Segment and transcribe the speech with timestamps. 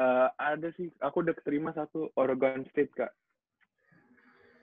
[0.00, 3.12] Eh, ada sih, aku udah keterima satu Oregon State kak,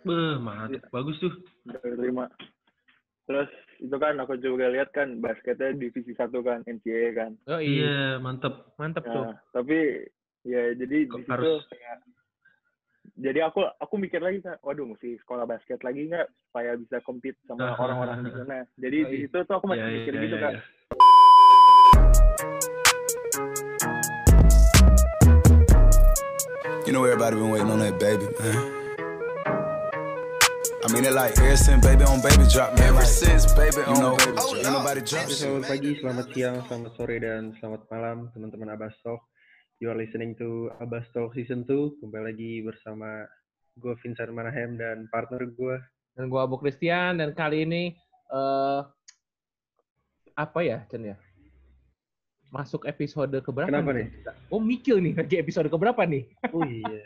[0.02, 0.90] Beh, mantap.
[0.90, 1.34] Bagus tuh.
[1.68, 2.26] udah keterima.
[3.28, 7.32] Terus itu kan aku juga lihat kan basketnya divisi satu kan NCAA kan.
[7.46, 8.74] Oh iya, Iya, mantap.
[8.80, 9.30] mantep tuh.
[9.30, 10.10] Nah, tapi
[10.42, 11.98] ya jadi di Kok situ harus- kayak
[13.18, 17.38] jadi aku aku mikir lagi kan, waduh mesti sekolah basket lagi nggak supaya bisa compete
[17.46, 18.58] sama Ah, orang-orang di sana.
[18.80, 19.24] Jadi Oh, di iya.
[19.28, 20.62] situ tuh aku masih Iya, mikir iya, gitu iya,
[26.98, 28.58] know everybody been waiting on that baby, man.
[30.82, 32.90] I mean it like ever since baby on baby drop, man.
[32.90, 34.66] Ever since baby on know, baby drop.
[34.66, 35.30] Ain't nobody drop.
[35.30, 39.22] Selamat pagi, selamat siang, selamat sore, dan selamat malam teman-teman Abbas Talk.
[39.78, 42.02] You are listening to Abbas Talk Season 2.
[42.02, 43.30] Kembali lagi bersama
[43.78, 45.78] gue Vincent Manahem dan partner gue.
[46.18, 47.94] Dan gua Abu Christian dan kali ini
[48.34, 48.82] eh
[50.34, 51.18] apa ya, Chen ya?
[52.48, 53.68] Masuk episode keberapa?
[53.68, 54.08] Kenapa nih?
[54.48, 56.24] Oh, mikil nih lagi episode keberapa nih?
[56.56, 57.04] Oh iya.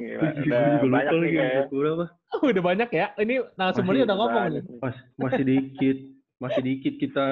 [0.00, 1.50] Gila, Gue udah juga banyak nih kayak.
[1.66, 2.04] episode berapa.
[2.30, 3.06] Oh, udah banyak ya.
[3.18, 4.62] Ini narasumbernya udah ngomong nih.
[4.62, 4.78] Nih.
[4.80, 5.98] Mas, masih dikit.
[6.40, 7.28] Masih dikit kita.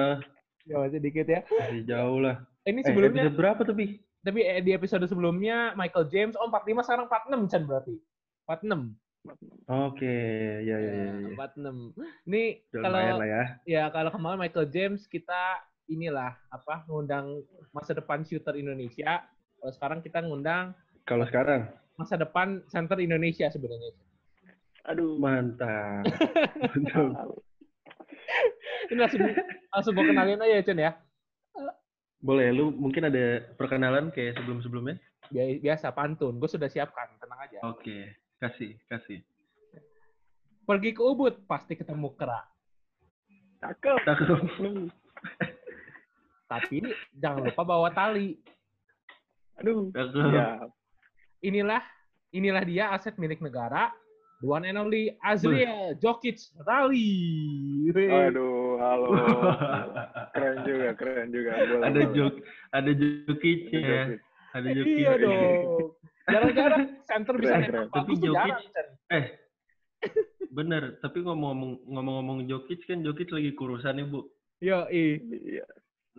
[0.67, 1.41] Ya, masih dikit ya.
[1.49, 2.45] Masih jauh lah.
[2.67, 3.85] Ini Eh, sebelumnya, episode berapa tapi?
[4.19, 7.95] tapi eh, di episode sebelumnya Michael James, oh 45 sekarang 46 Chen berarti.
[8.45, 8.93] 46.
[9.65, 10.17] Oke,
[10.61, 11.05] ya ya ya.
[11.25, 11.33] ya.
[11.39, 11.95] 46.
[12.27, 13.43] Ini kalau ya.
[13.65, 15.57] ya kalau kemarin Michael James kita
[15.89, 19.25] inilah apa ngundang masa depan shooter Indonesia.
[19.59, 20.71] Kalau sekarang kita ngundang
[21.03, 21.65] Kalau sekarang,
[21.97, 23.91] masa depan center Indonesia sebenarnya.
[24.85, 25.17] Aduh.
[25.17, 26.05] mantap.
[26.63, 27.33] Mantap.
[28.87, 29.21] Ini langsung
[29.69, 30.93] langsung gue kenalin aja Chen ya.
[32.19, 34.99] Boleh, lu mungkin ada perkenalan kayak sebelum-sebelumnya?
[35.29, 37.57] Bia- Biasa pantun, gue sudah siapkan, tenang aja.
[37.63, 39.23] Oke, kasih, kasih.
[40.63, 42.43] Pergi ke Ubud pasti ketemu kera.
[43.59, 43.97] Cakep.
[44.03, 44.39] Cakep.
[46.49, 46.81] Tapi
[47.13, 48.33] jangan lupa bawa tali.
[49.61, 49.93] Aduh.
[50.33, 50.65] Ya.
[51.45, 51.83] Inilah
[52.33, 53.93] inilah dia aset milik negara.
[54.39, 57.91] The one and only Azriel Jokic Rally.
[57.91, 59.11] Aduh, halo.
[60.33, 61.51] Keren juga, keren juga.
[61.59, 62.33] Boleh, ada jok,
[62.71, 62.91] ada.
[62.95, 63.59] Jokic.
[64.55, 64.95] Ada jokic.
[64.95, 65.99] Iya dong.
[66.29, 68.63] Jarang-jarang center bisa Keren, nembak Tapi Jokic-.
[69.11, 69.25] Eh,
[70.55, 70.83] bener.
[71.03, 74.23] Tapi ngomong-ngomong ngomong-ngomong Jokic kan Jokic lagi kurusan nih bu.
[74.63, 75.19] Yo, i.
[75.19, 75.67] Iya.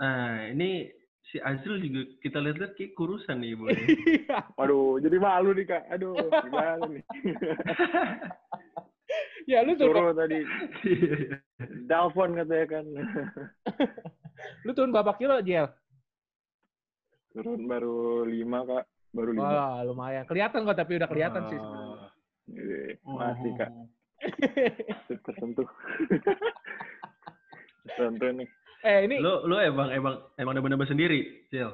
[0.01, 0.89] Nah ini
[1.31, 3.71] si Azril juga kita lihat-lihat kayak kurusan nih bu.
[4.59, 5.85] Waduh, jadi malu nih kak.
[5.95, 7.05] Aduh, gimana nih?
[9.51, 10.41] ya lu turun, Suruh tadi.
[11.87, 12.85] Dalfon katanya kan.
[14.67, 15.71] lu turun berapa kilo, Jel?
[17.31, 18.85] Turun baru lima kak.
[19.15, 19.47] Baru lima.
[19.47, 20.27] Wah, lumayan.
[20.27, 21.61] Kelihatan kok, tapi udah kelihatan sih.
[21.61, 22.11] Oh.
[22.51, 23.71] Iya, Masih kak.
[25.23, 25.69] Tersentuh.
[27.87, 28.49] Tersentuh nih.
[28.83, 31.71] Eh, ini Lu lu emang emang emang udah bener sendiri, Cil,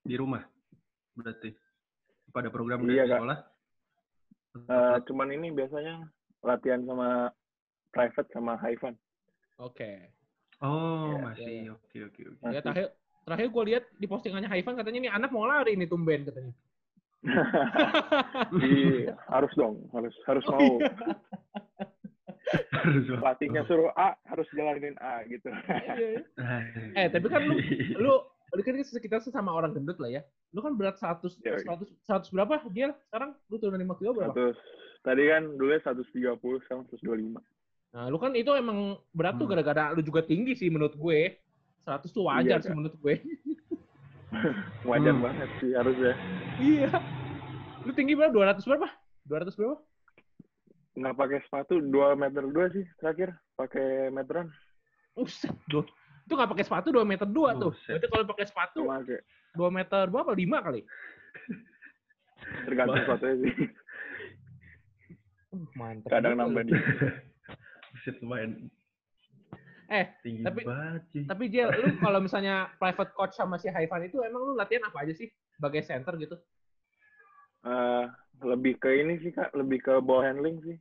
[0.00, 0.42] di rumah.
[1.14, 1.50] Berarti
[2.30, 3.18] pada program dari Iya, Kak.
[3.18, 3.38] sekolah.
[4.54, 6.06] Eh, cuman ini biasanya
[6.42, 7.30] latihan sama
[7.90, 8.94] private sama Haifan.
[9.58, 10.10] Oke.
[10.62, 11.72] Oh, Iya, masih iya, iya.
[11.74, 12.42] oke oke oke.
[12.50, 12.86] Ya terakhir
[13.24, 16.54] terakhir gue lihat di postingannya Haifan katanya ini anak mau lari ini tumben katanya.
[18.54, 20.76] Iya, harus dong, harus harus Oh, mau.
[20.78, 20.92] iya.
[22.70, 25.48] Harus Pelatihnya suruh A, harus jalanin A gitu.
[26.94, 27.56] Eh, tapi kan lu
[28.04, 28.12] lu
[28.54, 30.22] lu kan kita sesama orang gendut lah ya.
[30.52, 34.34] Lu kan berat 100 Iya, 100 100 berapa dia sekarang lu turun 5 kilo berapa?
[34.36, 34.58] Terus
[35.00, 37.40] tadi kan dulu 130 sekarang 125.
[37.94, 39.54] Nah, lu kan itu emang berat tuh Hmm.
[39.54, 41.38] gara-gara lu juga tinggi sih menurut gue.
[41.84, 42.76] 100 tuh wajar Iya, sih Kak.
[42.76, 43.14] menurut gue.
[44.84, 45.24] Wajar Hmm.
[45.24, 46.14] banget sih harusnya.
[46.58, 46.90] iya.
[47.82, 48.32] Lu tinggi berapa?
[48.32, 48.88] 200 berapa?
[49.24, 49.76] 200 berapa?
[50.94, 53.34] Nggak pakai sepatu 2 meter 2 sih terakhir.
[53.54, 54.46] Pakai meteran.
[55.14, 55.86] Buset, duh.
[56.24, 57.72] Itu nggak pakai sepatu 2 meter 2 tuh.
[57.86, 58.80] Berarti kalau pakai sepatu
[59.54, 60.30] 2 meter berapa?
[60.30, 60.80] 5 kali.
[62.44, 63.52] tergantung sepatunya sih.
[65.50, 66.10] Uh, mantap.
[66.10, 66.82] Kadang nambah dikit.
[67.94, 68.68] Buset lumayan
[69.84, 74.16] Eh, tinggi tapi- banget tapi Jel, lu kalau misalnya private coach sama si Haifan itu
[74.24, 75.28] emang lu latihan apa aja sih?
[75.52, 76.34] Sebagai center gitu?
[77.62, 78.04] Eh,
[78.42, 80.76] lebih ke ini sih kak, lebih ke ball handling sih.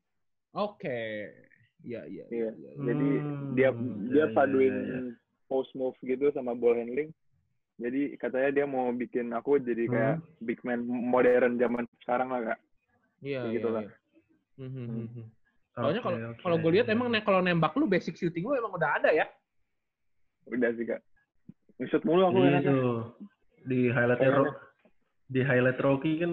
[0.53, 1.29] Oke.
[1.83, 2.25] Iya, iya.
[2.29, 2.49] Iya.
[2.53, 2.71] iya.
[2.79, 4.75] Jadi Hmm, dia dia iya, iya, paduin
[5.49, 7.11] post move gitu sama ball handling.
[7.81, 12.59] Jadi katanya dia mau bikin aku jadi kayak big man modern zaman sekarang lah kak.
[13.19, 13.81] Iya, Kayak iya, gitu lah.
[13.83, 13.91] iya.
[14.53, 15.05] Mhm, Hmm.
[15.09, 15.25] mhm.
[15.73, 19.01] Soalnya kalau kalau gue lihat emang ne- kalau nembak lu basic shooting lu emang udah
[19.01, 19.25] ada ya.
[20.45, 21.01] Udah sih kak.
[21.81, 22.69] Ngesut mulu aku enaknya.
[22.69, 23.17] tuh.
[23.65, 24.21] Di highlight.
[24.21, 24.59] Ro-
[25.33, 26.31] di highlight Rocky kan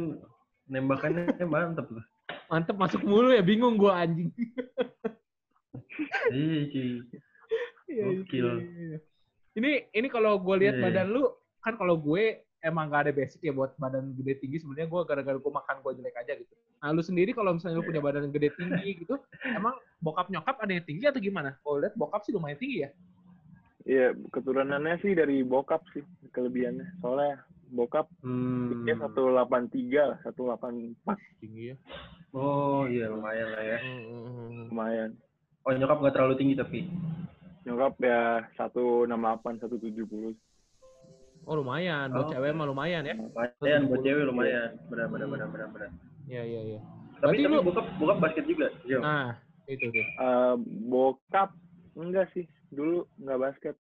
[0.69, 2.05] nembakannya mantep tuh.
[2.51, 4.35] Mantep masuk mulu ya, bingung gua anjing.
[6.31, 6.91] Iya, cuy.
[7.91, 8.47] Iya, Gokil.
[8.47, 8.99] iya, iya.
[9.59, 10.83] Ini ini kalau gue lihat iya.
[10.87, 11.27] badan lu
[11.59, 15.35] kan kalau gue emang gak ada basic ya buat badan gede tinggi sebenarnya gue gara-gara
[15.35, 16.55] gue makan gue jelek aja gitu.
[16.81, 20.71] Nah lu sendiri kalau misalnya lu punya badan gede tinggi gitu, emang bokap nyokap ada
[20.71, 21.59] yang tinggi atau gimana?
[21.67, 22.91] Kalau lihat bokap sih lumayan tinggi ya.
[23.91, 27.03] Iya, keturunannya sih dari bokap sih kelebihannya.
[27.03, 27.43] Soalnya
[27.75, 28.87] bokap Hmm.
[28.87, 31.77] dia 183 lah, 184 Tinggi ya.
[32.31, 33.79] Oh iya lumayan lah ya.
[33.83, 34.71] Hmm.
[34.71, 35.11] lumayan.
[35.63, 36.87] Oh nyokap nggak terlalu tinggi tapi.
[37.67, 39.11] Nyokap ya 168,
[39.61, 40.39] 170.
[41.43, 42.33] Oh lumayan, buat Oh.
[42.33, 43.15] cewek mah lumayan ya.
[43.19, 44.79] Lumayan buat cewek lumayan.
[44.87, 45.91] Benar benar benar benar benar.
[46.25, 46.81] Iya iya iya.
[47.19, 48.69] Tapi tapi lu- bokap bokap basket juga.
[48.87, 49.03] Yo.
[49.03, 49.35] Nah
[49.67, 50.05] itu tuh.
[50.05, 50.55] Eh,
[50.87, 51.51] bokap
[51.93, 53.77] enggak sih, dulu enggak basket.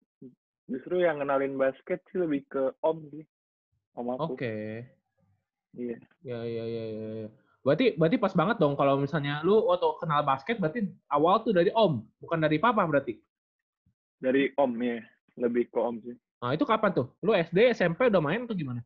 [0.65, 3.25] Justru yang kenalin basket sih lebih ke om sih.
[3.93, 4.37] Om aku.
[4.37, 4.85] Oke.
[5.73, 5.97] Iya.
[6.21, 7.07] Ya ya ya ya.
[7.25, 7.29] ya.
[7.65, 11.73] Berarti berarti pas banget dong kalau misalnya lu waktu kenal basket berarti awal tuh dari
[11.73, 13.17] om, bukan dari papa berarti.
[14.21, 15.01] Dari om ya,
[15.41, 16.13] lebih ke om sih.
[16.45, 17.09] Nah, itu kapan tuh?
[17.25, 18.85] Lu SD, SMP udah main atau gimana?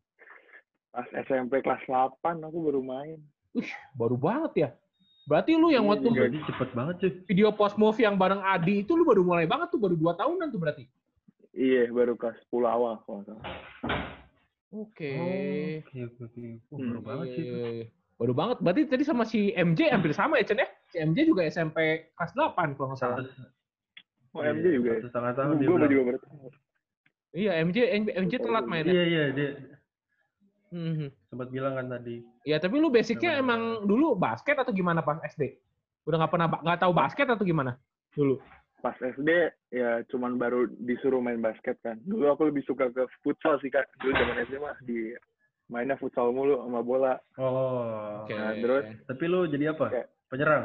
[0.96, 3.20] Pas SMP kelas 8 aku baru main.
[4.00, 4.70] Baru banget ya.
[5.28, 6.08] Berarti lu yang Iya, waktu.
[6.16, 7.12] Jadi cepet banget cuy.
[7.28, 10.48] video post move yang bareng Adi itu lu baru mulai banget tuh, baru dua tahunan
[10.56, 10.88] tuh berarti.
[11.52, 13.44] Iya, baru kelas 10 awal kalau salah.
[14.72, 15.14] Oke.
[15.84, 16.00] Oke
[16.72, 17.44] baru banget sih.
[17.44, 17.99] iya, itu.
[18.20, 18.28] Iya.
[18.28, 18.58] Baru banget.
[18.60, 20.68] Berarti tadi sama si MJ hampir sama ya, Chen ya?
[20.92, 23.24] Si MJ juga SMP kelas 8 kalau nggak salah.
[24.36, 25.00] Oh, iya, MJ juga ya?
[25.00, 26.50] Satu setengah tahun dia Gue juga baru tahu.
[27.30, 27.78] Iya, MJ
[28.20, 28.92] MJ telat main ya.
[28.92, 29.50] Iya iya dia
[30.70, 31.10] Mhm.
[31.34, 32.22] sempat bilang kan tadi.
[32.46, 35.58] Ya, tapi lu basicnya emang dulu basket atau gimana pas SD?
[36.06, 37.74] Udah nggak pernah nggak tahu basket atau gimana?
[38.14, 38.38] Dulu.
[38.80, 41.98] Pas SD ya cuman baru disuruh main basket kan.
[42.06, 43.90] Dulu aku lebih suka ke futsal sih kak.
[43.98, 45.14] Dulu zaman SD mah di
[45.70, 47.14] mainnya futsal mulu sama bola.
[47.38, 48.26] Oh.
[48.26, 48.34] Oke.
[48.34, 48.86] Nah, terus?
[49.06, 49.86] Tapi lu jadi apa?
[49.88, 50.64] Kayak- Penyerang.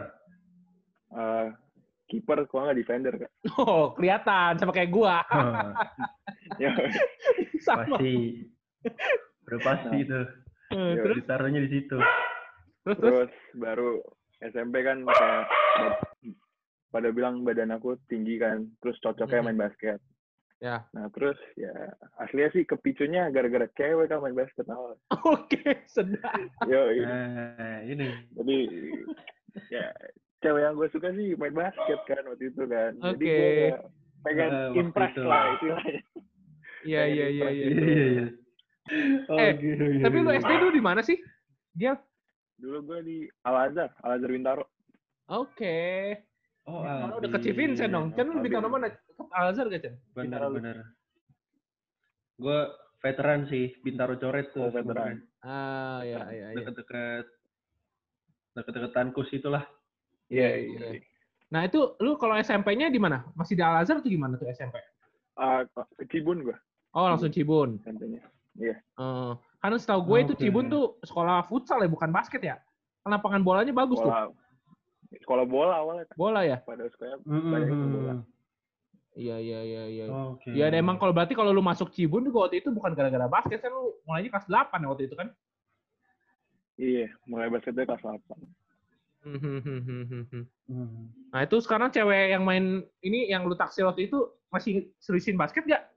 [1.15, 1.47] Eh
[2.05, 3.33] kiper kalau nggak defender kak.
[3.61, 5.21] Oh, kelihatan sama kayak gua.
[6.61, 6.71] Ya,
[7.65, 7.97] sama.
[7.97, 8.45] pasti.
[9.49, 10.21] Udah pasti itu.
[10.71, 11.97] Eh, terus Ditaruhnya di situ.
[12.85, 13.13] terus terus.
[13.27, 14.05] terus baru
[14.45, 15.49] SMP kan kayak
[16.93, 18.69] pada bilang badan aku tinggi kan.
[18.79, 19.99] Terus cocoknya main basket.
[20.65, 20.81] Ya.
[20.91, 24.97] Nah terus ya aslinya sih kepicunya gara-gara cewek kan main basket awal.
[25.29, 26.41] Oke, sedap.
[26.65, 28.09] Yo, Nah, ini.
[28.33, 28.57] jadi
[29.69, 29.93] ya
[30.41, 33.29] cewek yang gue suka sih main basket kan waktu itu kan jadi Oke.
[33.29, 33.69] gue
[34.25, 35.23] pengen Eh, waktu impress itu.
[35.23, 36.01] lah istilahnya
[36.81, 37.67] Iya, iya, iya, iya.
[37.67, 38.27] Iya iya iya.
[39.27, 40.41] Oh, Eh, gitu, iya, Tapi lu iya.
[40.41, 41.19] SD dulu di mana sih?
[41.73, 41.93] Dia.
[42.55, 44.65] dulu gue di Al Azhar Al Azhar Bintaro
[45.27, 45.77] Oke.
[46.65, 48.13] Oh, Kalau udah ke Vincent dong.
[48.13, 48.89] Kan lu bintang mana?
[49.15, 50.51] Ke Al Azhar gak, Bintaro.
[50.51, 50.77] bener.
[52.35, 52.59] Gue
[52.99, 54.67] veteran sih, Bintaro Coret tuh.
[54.67, 55.23] Oh, veteran.
[55.41, 56.57] Ah, ya, ya, ya.
[56.59, 57.27] Deket-deket
[58.55, 59.63] deket-deket Tankus itulah.
[60.31, 60.79] Iya, iya.
[61.51, 63.23] Nah, itu lu kalau SMP-nya di mana?
[63.35, 64.79] Masih di Al Azhar atau gimana tuh SMP?
[65.35, 65.67] Ah,
[65.99, 66.57] ke Cibun gue
[66.95, 67.83] Oh, langsung Cibun.
[67.83, 68.23] SMP-nya
[68.55, 68.79] Eh,
[69.59, 70.43] karena setahu gue itu Oke.
[70.47, 72.57] Cibun tuh sekolah futsal ya, bukan basket ya?
[73.03, 74.11] Kan lapangan bolanya bagus tuh.
[75.15, 76.17] sekolah bola awalnya kan.
[76.19, 76.59] Bola ya?
[76.63, 77.51] pada sekolah Mm-mm.
[77.51, 78.15] banyak yang bola
[79.15, 80.05] Iya, iya, iya, iya.
[80.11, 80.51] Oke.
[80.51, 83.63] Ya, dan emang kalau berarti kalau lu masuk Cibun juga waktu itu bukan gara-gara basket
[83.63, 85.31] kan lu mulainya kelas 8 ya waktu itu kan?
[86.75, 88.19] iya mulai basketnya kelas 8
[89.25, 89.57] Hmm.
[90.69, 91.09] Hmm.
[91.33, 94.21] Nah, itu sekarang cewek yang main ini yang lu taksir waktu itu
[94.53, 95.89] masih seriusin basket gak?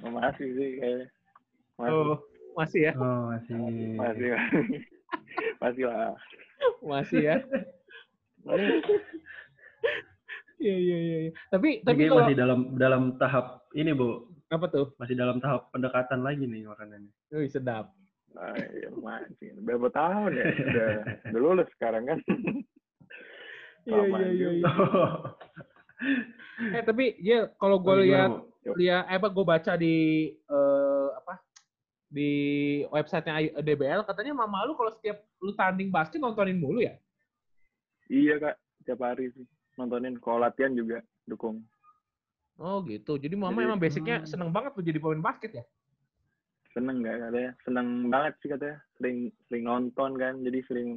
[0.00, 1.12] Oh, masih sih kayaknya
[1.76, 2.16] masih Oh,
[2.56, 2.92] masih ya?
[2.96, 3.52] Oh, masih.
[4.00, 4.28] masih
[5.60, 6.16] masih lah
[6.80, 7.36] Masih ya.
[10.58, 11.16] Iya iya iya.
[11.28, 11.32] iya.
[11.50, 14.30] Tapi Tapi tapi kalau masih dalam dalam tahap ini, Bu.
[14.48, 14.86] apa tuh?
[15.02, 17.10] Masih dalam tahap pendekatan lagi nih makanannya.
[17.34, 17.90] Wih sedap.
[18.34, 20.90] Nah, iya, masih berapa tahun ya udah
[21.30, 22.18] udah lulus sekarang kan
[23.86, 24.50] Iya iya iya.
[24.50, 24.70] juga.
[26.58, 26.80] Eh iya.
[26.82, 28.30] tapi ya kalau gue Oh, lihat
[28.74, 29.94] lihat eh apa gue baca di
[30.34, 31.34] eh, apa
[32.10, 32.30] di
[32.90, 36.98] websitenya DBL katanya mama lu kalau setiap lu tanding basket nontonin mulu ya?
[38.10, 39.46] Iya kak, tiap hari sih
[39.78, 40.18] nontonin.
[40.22, 41.62] Kalau latihan juga dukung.
[42.58, 43.18] Oh gitu.
[43.18, 44.28] Jadi mama Jadi, emang basicnya hmm.
[44.30, 45.64] seneng banget tuh jadi pemain basket ya?
[46.74, 47.52] Seneng nggak katanya?
[47.66, 48.78] Seneng banget sih katanya.
[48.98, 49.18] Sering
[49.50, 50.88] sering nonton kan, jadi sering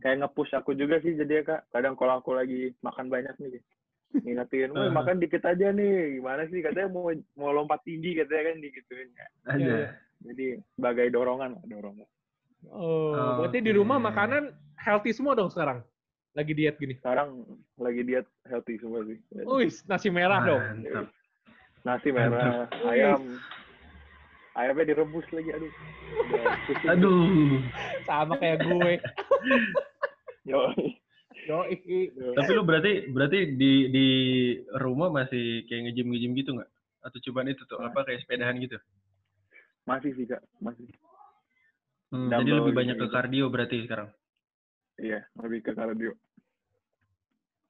[0.00, 1.60] kayak nge-push aku juga sih jadi ya kak.
[1.70, 3.62] Kadang kalau aku lagi makan banyak nih,
[4.22, 4.94] ngingetin, "Woi, Uh-huh.
[4.98, 9.08] makan dikit aja nih." Gimana sih katanya mau mau lompat tinggi katanya kan digituin.
[9.10, 9.26] Ya.
[9.50, 9.58] Aja.
[9.58, 9.88] Iya.
[10.20, 12.08] Jadi sebagai dorongan lah, dorongan.
[12.68, 15.80] Oh, berarti di rumah makanan healthy semua dong sekarang.
[16.34, 16.94] Lagi diet gini.
[17.02, 17.42] Sekarang
[17.74, 19.18] lagi diet healthy semua sih.
[19.34, 20.62] Wih, nasi merah dong.
[20.62, 21.06] Mantap.
[21.82, 23.40] Nasi merah, ayam.
[24.54, 25.72] Ayamnya direbus lagi, aduh.
[26.92, 27.62] Aduh.
[28.04, 28.92] Sama kayak gue.
[30.44, 30.70] Yo.
[31.48, 31.64] Yo,
[32.36, 34.06] Tapi lu berarti berarti di di
[34.76, 36.70] rumah masih kayak nge-gym nge-gym gitu nggak?
[37.00, 38.76] Atau cobaan itu tuh apa kayak sepedahan gitu?
[39.88, 40.86] masih sih kak masih
[42.10, 43.14] Hmm, jadi lebih banyak ke gitu.
[43.14, 44.10] kardio berarti sekarang.
[45.00, 46.12] Iya lebih ke kardio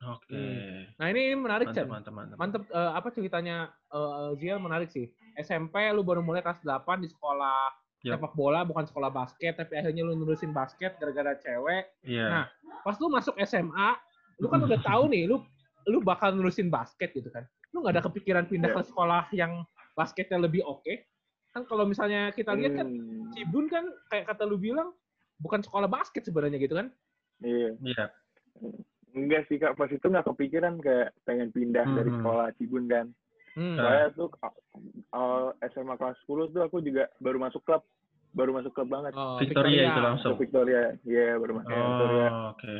[0.01, 0.33] Oke.
[0.33, 0.89] Hmm.
[0.97, 1.85] Nah ini, ini menarik Chan.
[1.85, 2.37] mantap, mantap.
[2.41, 5.13] Mantep eh, apa ceritanya eh Ziel menarik sih.
[5.37, 7.69] SMP lu baru mulai kelas 8 di sekolah
[8.01, 8.17] Yap.
[8.17, 11.85] sepak bola bukan sekolah basket tapi akhirnya lu nurusin basket gara-gara cewek.
[12.01, 12.27] Iya.
[12.33, 12.45] Nah,
[12.81, 13.89] Pas lu masuk SMA,
[14.41, 15.45] lu kan udah tahu nih lu
[15.85, 17.45] lu bakal nurusin basket gitu kan.
[17.77, 19.61] Lu nggak ada kepikiran pindah ke sekolah yang
[19.93, 20.97] basketnya lebih oke.
[21.53, 24.97] Kan kalau misalnya kita lihat kan Hmm, Cibun kan kayak kata lu bilang
[25.45, 26.89] bukan sekolah basket sebenarnya gitu kan.
[27.41, 28.05] Iya Iya.
[29.11, 32.17] enggak sih kak pas itu nggak kepikiran kayak pengen pindah dari Mhm.
[32.17, 33.07] sekolah Cibun kan
[33.51, 33.75] Hmm.
[33.75, 33.83] Nah.
[33.83, 34.29] Soalnya tuh
[35.11, 37.83] awal SMA kelas 10 tuh aku juga baru masuk klub,
[38.31, 39.11] baru masuk klub banget.
[39.13, 40.35] Oh, Victoria itu Ke langsung.
[40.39, 42.29] Victoria, iya baru masuk Victoria.
[42.31, 42.77] Oh, oke.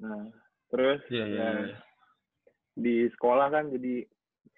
[0.00, 0.24] Nah,
[0.72, 1.76] terus Iya, iya, ya, iya.
[2.72, 4.08] di sekolah kan jadi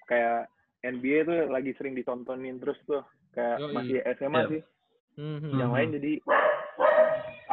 [0.07, 0.41] kayak
[0.87, 3.75] NBA tuh lagi sering ditontonin terus tuh kayak Yoi.
[3.75, 4.49] masih SMA Iya.
[4.49, 4.63] sih.
[5.19, 5.59] Hmm, hmm.
[5.59, 6.13] Yang lain jadi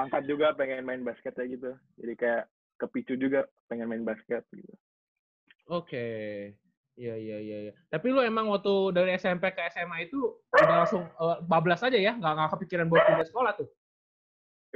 [0.04, 1.72] angkat juga pengen main basket aja gitu.
[2.00, 2.44] Jadi kayak
[2.78, 4.74] kepicu juga pengen main basket gitu.
[5.72, 6.06] Oke.
[6.94, 7.74] Iya iya iya iya.
[7.90, 12.14] Tapi lu emang waktu dari SMP ke SMA itu udah langsung eh, bablas aja ya,
[12.14, 13.70] nggak nggak kepikiran buat pindah sekolah tuh.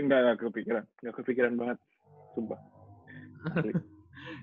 [0.02, 0.84] Enggak, enggak kepikiran.
[1.04, 1.78] Enggak kepikiran banget.
[2.34, 2.60] Sumpah.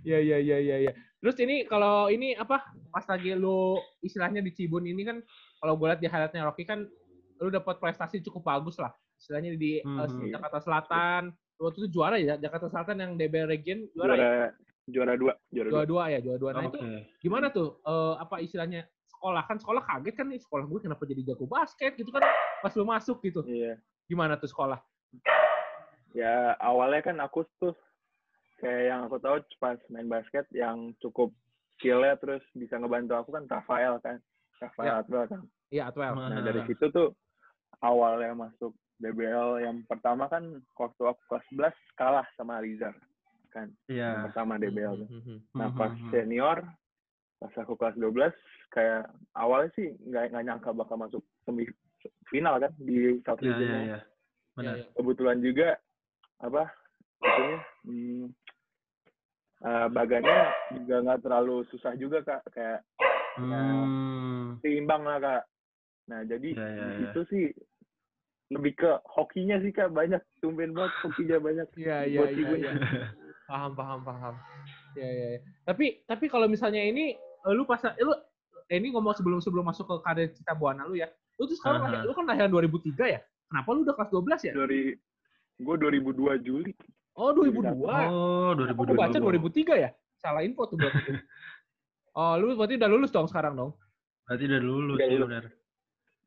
[0.04, 0.92] Iya iya iya iya iya.
[1.20, 2.60] Terus ini kalau ini apa?
[2.92, 5.20] Pas lagi lu istilahnya di Cibun ini kan
[5.60, 6.84] kalau gue lihat di highlightnya Rocky kan
[7.40, 8.92] lu dapat prestasi cukup bagus lah.
[9.24, 10.28] Istilahnya di eh, Mhm.
[10.30, 11.22] Jakarta Selatan.
[11.56, 14.20] Waktu itu juara ya Jakarta Selatan yang DB Region juara, ya?
[14.20, 14.52] juara
[14.84, 15.72] juara dua, juara dua.
[15.72, 16.50] Juara dua ya, juara dua.
[16.52, 16.68] Nah Oke.
[16.68, 16.78] itu
[17.18, 21.22] gimana tuh eh, apa istilahnya sekolah kan sekolah kaget kan nih sekolah gue kenapa jadi
[21.24, 22.20] jago basket gitu kan
[22.60, 23.80] pas lu masuk gitu Iya.
[24.04, 24.76] gimana tuh sekolah
[26.12, 27.72] Ya awalnya kan aku tuh
[28.60, 31.32] kayak yang aku tahu pas main basket yang cukup
[31.74, 34.20] skillnya terus bisa ngebantu aku kan Rafael kan.
[34.60, 34.94] Rafael Ya.
[35.00, 35.40] Atwell kan.
[35.70, 36.44] iya Atwell Nah Ah.
[36.44, 37.16] dari situ tuh
[37.80, 40.42] awalnya masuk DBL yang pertama kan
[40.72, 42.96] waktu aku kelas 11 kalah sama Rizar
[43.52, 43.68] kan.
[43.84, 44.24] Yang Iya.
[44.24, 45.08] pertama DBL tuh.
[45.12, 45.36] Mhm.
[45.54, 46.58] Nah Mhm, pas senior
[47.36, 48.32] pas aku kelas 12
[48.70, 53.98] kayak awalnya sih nggak nggak nyangka bakal masuk semifinal kan di South Iya, iya, iya.
[54.54, 54.64] Benar.
[54.64, 54.86] Iya, iya.
[54.96, 55.68] kebetulan juga
[56.40, 56.62] apa
[57.20, 58.24] maksudnya hmm,
[59.60, 60.38] eh, baganya
[60.72, 62.80] juga nggak terlalu susah juga kak kayak
[63.34, 64.62] Hmm.
[64.62, 65.42] seimbang lah kak
[66.06, 66.96] nah jadi iya, di iya.
[67.02, 67.44] situ sih
[68.54, 72.48] lebih ke hokinya sih kak banyak tumben banget hokinya banyak Iya iya Buat iya.
[72.54, 72.72] Iya.
[73.44, 74.34] Paham paham paham.
[74.94, 75.26] Iya iya.
[75.36, 75.40] iya.
[75.66, 78.14] Tapi tapi kalau misalnya ini eh, lu pas eh, lu
[78.70, 81.10] eh, ini ngomong sebelum sebelum masuk ke karir Cita Buana lu ya.
[81.36, 83.20] Lu tuh sekarang lahir- lu kan lahiran 2003 ya?
[83.50, 84.52] Kenapa lu udah kelas 12 ya?
[84.54, 84.82] dari
[85.54, 86.72] gue 2002 Juli
[87.14, 87.78] Oh 2002.
[87.86, 89.70] Oh, Aku baca 2022.
[89.70, 89.90] 2003 ya?
[90.18, 91.10] Salah info tuh berarti.
[92.14, 93.74] Oh, lu berarti udah lulus dong sekarang dong?
[94.22, 95.50] Berarti udah lulus Udah ya lulus.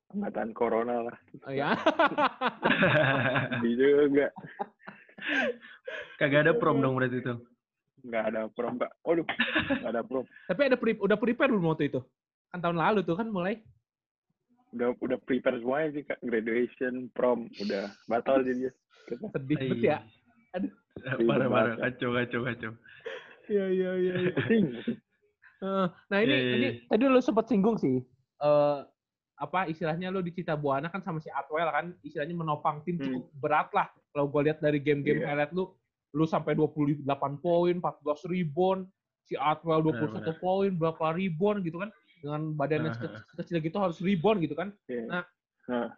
[0.09, 1.75] Angkatan corona lah Oh ya.
[3.59, 4.31] di juga
[6.15, 7.33] Kagak ada prom dong berarti itu.
[7.97, 9.25] nggak ada prom kak waduh
[9.73, 11.99] nggak ada prom Tapi ada pre- udah prepare belum waktu itu?
[12.47, 13.59] Kan tahun lalu tuh kan mulai.
[14.69, 18.71] udah udah prepare semuanya sih kak graduation prom udah batal jadinya
[19.07, 19.63] Sedih Iya.
[19.65, 19.97] banget ya.
[20.53, 20.71] Aduh.
[21.25, 21.81] Parah parah Iya.
[21.83, 22.71] kacau kacau kacau.
[23.47, 24.13] Iya iya iya.
[24.19, 24.31] iya.
[25.57, 26.71] Eh, nah ini, Iya, iya, ini iya.
[26.85, 28.03] tadi lu sempat singgung sih.
[28.37, 28.77] eh
[29.37, 33.05] apa istilahnya lu di Cita Buana kan sama si Atwell kan istilahnya menopang tim Hmm.
[33.05, 33.87] cukup berat lah.
[34.09, 35.27] Kalau gue lihat dari game-game Iya.
[35.29, 35.69] highlight lu,
[36.17, 38.89] lu sampai 28 poin, 14 rebound,
[39.21, 41.93] si Atwell 21 Benar, poin, berapa rebound gitu kan.
[42.17, 42.97] Dengan badannya Aha.
[42.97, 44.73] sekecil, sekecil gitu harus rebound gitu kan.
[44.89, 45.05] Iya.
[45.05, 45.23] Nah.
[45.69, 45.89] Nah.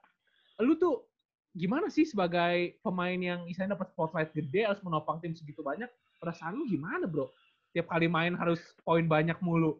[0.59, 1.07] Lu tuh
[1.55, 5.87] gimana sih sebagai pemain yang istilahnya dapat spotlight gede harus menopang tim segitu banyak?
[6.19, 7.31] Perasaan lu gimana, Bro?
[7.71, 9.79] Tiap kali main harus poin banyak mulu.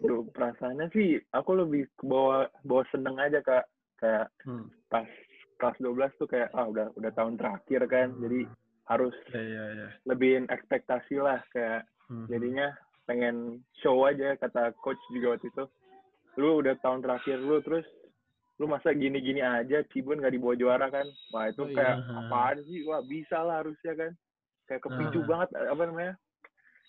[0.00, 3.64] Duh, perasaannya sih aku lebih bawa bawa seneng aja kak
[3.96, 4.72] kayak Hmm.
[4.88, 5.04] pas
[5.60, 8.48] kelas 12 tuh kayak ah udah udah tahun terakhir kan jadi
[8.88, 9.88] harus Iya iya iya.
[10.02, 12.26] lebihin ekspektasi lah kayak Hmm.
[12.26, 12.72] jadinya
[13.04, 15.64] pengen show aja kata coach juga waktu itu
[16.38, 17.84] lu udah tahun terakhir lu terus
[18.56, 21.76] lu masa gini-gini aja Cibun nggak dibawa juara kan wah itu Oh, iya.
[21.76, 22.18] kayak Aha.
[22.24, 24.12] apaan sih wah bisa lah harusnya kan
[24.64, 25.28] kayak kepicu Aha.
[25.28, 26.14] banget apa namanya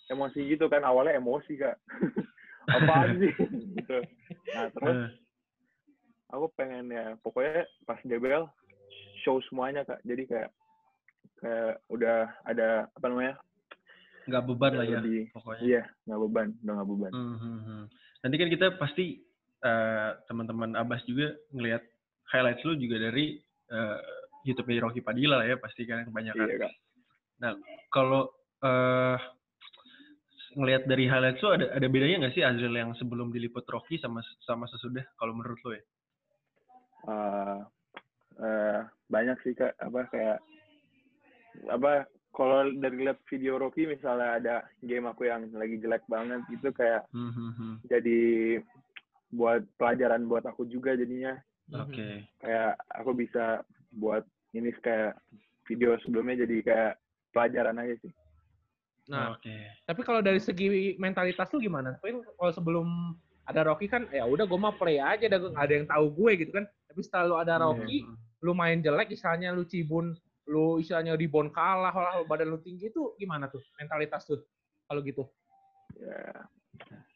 [0.07, 1.75] emosi gitu kan awalnya emosi kak
[2.70, 3.34] apaan sih?
[3.77, 3.98] Gitu.
[4.53, 5.08] Nah terus Eh,
[6.32, 8.46] aku pengen ya pokoknya pas DBL
[9.24, 10.00] show semuanya kak.
[10.06, 10.50] Jadi kayak
[11.41, 13.36] kayak udah ada apa namanya?
[14.30, 15.62] Nggak beban lah ya lebih pokoknya.
[15.65, 17.12] iya nggak beban udah nggak beban.
[17.12, 17.84] Hmm, hmm, hmm.
[18.22, 19.06] Nanti kan kita pasti
[19.62, 21.82] eh, teman-teman Abbas juga ngelihat
[22.30, 23.41] highlights lu juga dari
[23.72, 24.00] eh,
[24.46, 26.46] YouTube dari Rocky Padilla lah ya pasti kan kebanyakan.
[26.48, 26.74] iya kak.
[27.89, 28.30] Kalau
[28.62, 29.18] eh
[30.55, 34.20] ngelihat dari highlights lu ada ada bedanya nggak sih Azril yang sebelum diliput Rocky sama
[34.43, 35.84] sama sesudah kalau menurut lu ya?
[37.01, 37.60] eh
[38.41, 38.79] eh,
[39.10, 40.39] banyak sih kak apa kayak
[41.67, 46.72] apa kalau dari lihat video Rocky misalnya ada game aku yang lagi jelek banget gitu
[46.72, 48.22] kayak Hmm, hmm, jadi
[49.31, 51.36] buat pelajaran buat aku juga jadinya
[51.72, 52.27] Oke.
[52.43, 53.63] kayak aku bisa
[53.96, 55.15] buat ini kayak
[55.67, 56.93] video sebelumnya jadi kayak
[57.31, 58.12] pelajaran aja sih
[59.10, 59.55] Nah, Oke.
[59.89, 61.98] tapi kalau dari segi mentalitas lu gimana?
[61.98, 62.88] Tapi kalau sebelum
[63.50, 66.31] ada Rocky kan, ya udah gue mah play aja, ada nggak ada yang tahu gue
[66.46, 66.65] gitu kan.
[66.86, 67.63] Tapi setelah lu ada Iya.
[67.65, 67.98] Rocky,
[68.46, 70.13] lu main jelek, istilahnya lu cibun,
[70.46, 74.41] lu istilahnya rebound kalah, lah badan lu tinggi itu gimana tuh mentalitas tuh
[74.88, 75.25] kalau gitu?
[76.00, 76.48] ya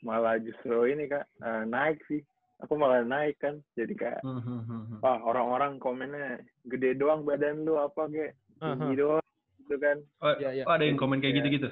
[0.06, 2.22] malah justru ini kak eh, naik sih
[2.62, 7.66] aku malah naik kan jadi kayak Hmm, hmm, hmm, wah orang-orang komennya gede doang badan
[7.66, 9.25] lu apa kayak tinggi doang
[9.66, 10.64] gitu kan Oh, Ya, ya.
[10.64, 11.38] oh, ada yang komen kayak Ya.
[11.42, 11.70] gitu-gitu?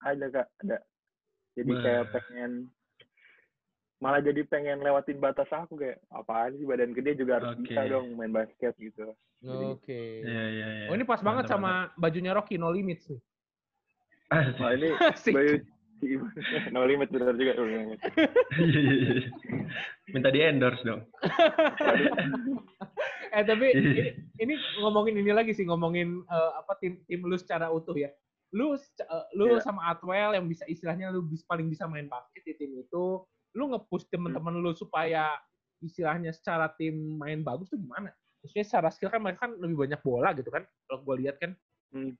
[0.00, 0.76] ada kak ada
[1.52, 1.80] jadi Wah.
[1.82, 2.50] kayak pengen
[3.98, 7.66] malah jadi pengen lewatin batas aku kayak apaan sih badan gede juga harus Oke.
[7.66, 10.20] bisa dong main basket gitu Oke.
[10.20, 10.86] Iya, iya, iya.
[10.88, 13.20] Oh ini pas banget Mantap, sama bajunya Rocky No Limits nih.
[14.28, 14.56] mantap.
[14.56, 14.88] nah ini
[15.36, 15.52] bayu
[16.72, 17.98] no limit bener juga no limit.
[18.52, 19.28] Iya, iya, iya.
[20.08, 21.04] Minta di endorse dong.
[23.30, 27.70] eh tapi ini, ini ngomongin ini lagi sih ngomongin eh, apa tim tim lu secara
[27.70, 28.10] utuh ya.
[28.50, 29.62] Lu eh, lu Iya.
[29.62, 33.22] sama Atwell yang bisa istilahnya lu bis, paling bisa main basket di tim itu,
[33.54, 35.30] lu nge-push temen-temen lu supaya
[35.80, 38.10] istilahnya secara tim main bagus tuh gimana?
[38.42, 40.66] Maksudnya secara skill kan mereka kan lebih banyak bola gitu kan.
[40.88, 41.54] Kalau gue lihat kan.
[41.94, 42.14] Hmm.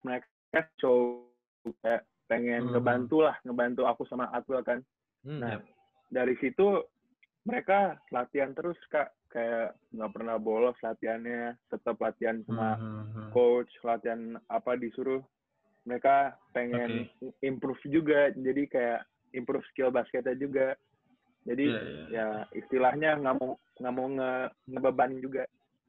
[0.00, 0.24] mereka
[0.80, 2.72] coba pengen Hmm.
[2.72, 4.80] ngebantu lah ngebantu aku sama Atwell kan
[5.20, 5.36] Hmm.
[5.36, 5.60] Nah,
[6.08, 6.80] dari situ
[7.42, 13.30] mereka latihan terus kak kayak nggak pernah bolos latihannya tetap latihan sama Hmm, hmm, hmm.
[13.32, 15.22] coach latihan apa disuruh
[15.88, 17.08] mereka pengen
[17.40, 19.00] improve juga jadi kayak
[19.32, 20.76] improve skill basketnya juga
[21.48, 22.04] jadi Iya, iya.
[22.12, 24.32] ya istilahnya nggak mau nggak mau nge
[24.68, 25.44] ngebeban juga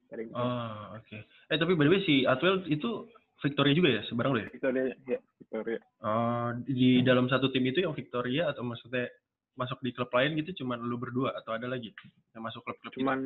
[0.08, 0.40] dari gitu.
[0.40, 1.18] Oh, oke.
[1.52, 3.08] Eh, tapi by the way si Atwell itu
[3.44, 4.50] Victoria juga ya, sebarang lo ya?
[4.54, 9.12] Victoria ya Victoria Oh, di dalam satu tim itu yang Victoria atau maksudnya
[9.60, 11.92] masuk di klub lain gitu cuman lu berdua atau ada lagi
[12.32, 13.20] yang masuk klub-klub cuman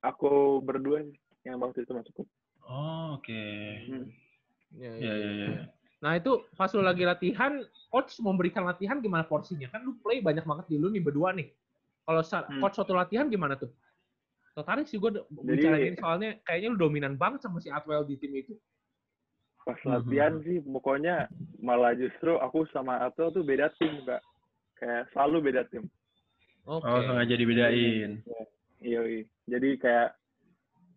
[0.00, 2.26] aku berdua sih yang waktu itu masuk
[2.66, 3.42] Oh, oke.
[3.86, 4.10] Hmm.
[4.74, 5.62] Ya, Iya, iya, iya.
[6.02, 7.62] Nah itu pas lu lagi latihan,
[7.94, 9.70] coach memberikan latihan gimana porsinya?
[9.70, 11.46] Kan lu play banyak banget di lu nih berdua nih.
[12.02, 12.58] Kalau Hmm.
[12.58, 13.70] coach suatu latihan gimana tuh?
[14.58, 15.14] Tertarik sih gue
[15.46, 18.58] bicara ini soalnya kayaknya lu dominan banget sama si Atwell di tim itu.
[19.66, 21.26] pas latihan sih pokoknya
[21.58, 24.22] malah justru aku sama Atul tuh beda tim kak
[24.76, 25.84] kayak selalu beda tim
[26.66, 26.82] Oke.
[26.82, 28.18] Oh, sengaja dibedain.
[28.82, 29.22] iya iya.
[29.46, 30.10] jadi kayak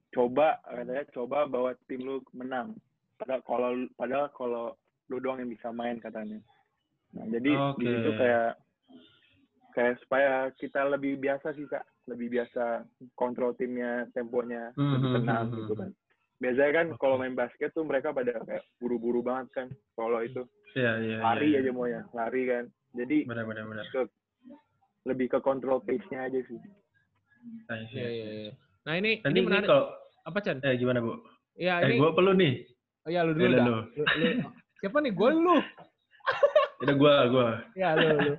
[0.09, 2.73] coba katanya coba bawa tim lu menang
[3.15, 4.65] padahal kalau padahal kalau
[5.07, 6.41] lu doang yang bisa main katanya
[7.13, 7.77] nah jadi Oke.
[7.77, 8.51] di situ kayak
[9.69, 12.81] kayak supaya kita lebih biasa sih kak lebih biasa
[13.13, 15.81] kontrol timnya temponya lebih Mhm, tenang mhm, gitu mhm.
[15.85, 15.91] kan
[16.39, 20.41] biasanya kan kalau main basket tuh mereka pada kayak buru-buru banget kan kalau itu
[20.73, 21.17] Iya, iya.
[21.21, 21.59] lari iya.
[21.61, 23.85] aja maunya lari kan jadi Benar, benar, benar.
[25.03, 26.59] lebih ke kontrol pace-nya aja sih
[27.65, 28.09] Nice, Iya, ya.
[28.09, 28.51] iya, iya.
[28.83, 29.67] Nah ini Nanti ini ini menarik.
[29.67, 29.83] kalau
[30.21, 30.59] Apa Chan?
[30.59, 31.15] eh gimana, Bu?
[31.55, 31.95] Ya Eh, ini.
[31.97, 32.67] gua perlu nih.
[33.01, 33.65] Oh, ya lu dulu lu, dah.
[33.65, 33.77] lu.
[33.95, 34.37] Lu- lu-
[34.77, 35.11] Siapa nih?
[35.11, 35.57] Gue lu.
[36.81, 37.47] Udah gua, gua.
[37.73, 38.33] Ya lu lu.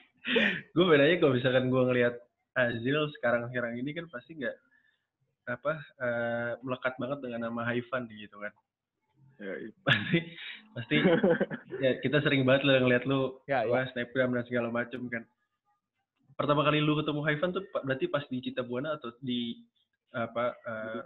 [0.74, 2.16] Gua bedanya kalau misalkan gua ngelihat
[2.52, 4.56] Azil sekarang-sekarang ini kan pasti nggak
[5.46, 8.52] apa eh, melekat banget dengan nama Haifan gitu kan.
[9.40, 9.54] Ya.
[9.82, 10.18] Pasti
[10.70, 10.96] pasti
[11.78, 13.88] ya kita sering banget lah ngeliat lu Ya, ya.
[13.90, 15.24] snapgram dan segala macem kan.
[16.32, 19.60] Pertama kali lu ketemu Haifan tuh berarti pas di Citabuana atau di
[20.10, 21.02] apa eh,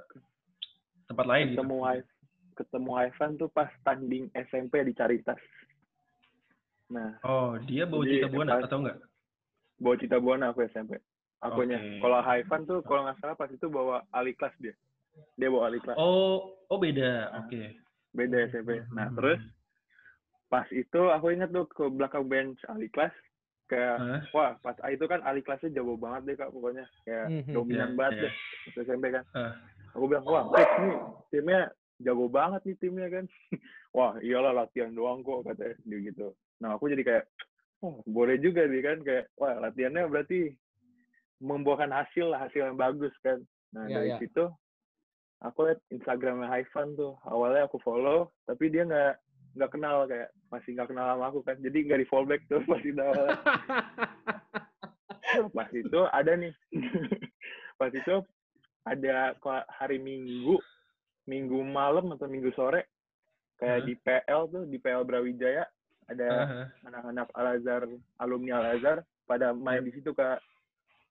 [1.05, 1.61] tempat lain gitu.
[1.61, 2.07] ketemu Haif
[2.55, 5.37] ketemu Haifan tuh pas tanding SMP di Caritas
[6.87, 8.99] nah Oh, dia bawa Jadi, Citabuana pas- atau enggak?
[9.77, 10.97] bawa Cita Buana aku SMP
[11.39, 12.01] akunya Oke.
[12.01, 14.73] kalau Haifan tuh kalau nggak salah pas itu bawa ali kelas dia
[15.35, 17.11] dia bawa ali kelas Oh, oh beda.
[17.29, 17.45] Nah.
[17.45, 17.77] Oke.
[18.15, 19.19] Beda SMP nah Hmm.
[19.19, 19.43] terus
[20.47, 23.11] pas itu aku ingat tuh ke belakang bench ali kelas
[23.67, 24.21] kayak Hah?
[24.31, 27.53] wah pas itu kan ali kelasnya jago banget deh kak pokoknya kayak Mhm.
[27.53, 28.23] dominan Iya, banget iya.
[28.23, 28.35] deh
[28.87, 29.57] SMP kan Ah.
[29.93, 30.95] aku bilang wah nih
[31.33, 31.61] timnya
[31.99, 33.25] jago banget nih timnya kan
[33.97, 36.27] wah iyalah latihan doang kok katanya dia gitu
[36.63, 37.25] nah aku jadi kayak
[37.83, 40.55] oh boleh juga nih kan kayak wah latihannya berarti
[41.43, 43.43] membuahkan hasil lah hasil yang bagus kan
[43.75, 44.19] nah Iya, dari iya.
[44.23, 44.45] situ
[45.45, 49.15] aku lihat Instagramnya Haifan tuh awalnya aku follow tapi dia nggak
[49.55, 52.83] nggak kenal kayak masih nggak kenal sama aku kan jadi nggak di fallback tuh pas
[52.83, 53.39] itu awalnya
[55.57, 56.55] pas itu ada nih
[57.81, 58.17] pas itu
[58.85, 59.37] ada
[59.69, 60.59] hari Minggu
[61.25, 62.89] Minggu malam atau Minggu sore
[63.61, 63.87] kayak Hah?
[63.87, 65.65] di PL tuh di PL Brawijaya
[66.05, 66.63] ada Aha.
[66.85, 67.83] anak-anak Al Azhar
[68.21, 70.41] alumni Al Azhar pada main di situ kak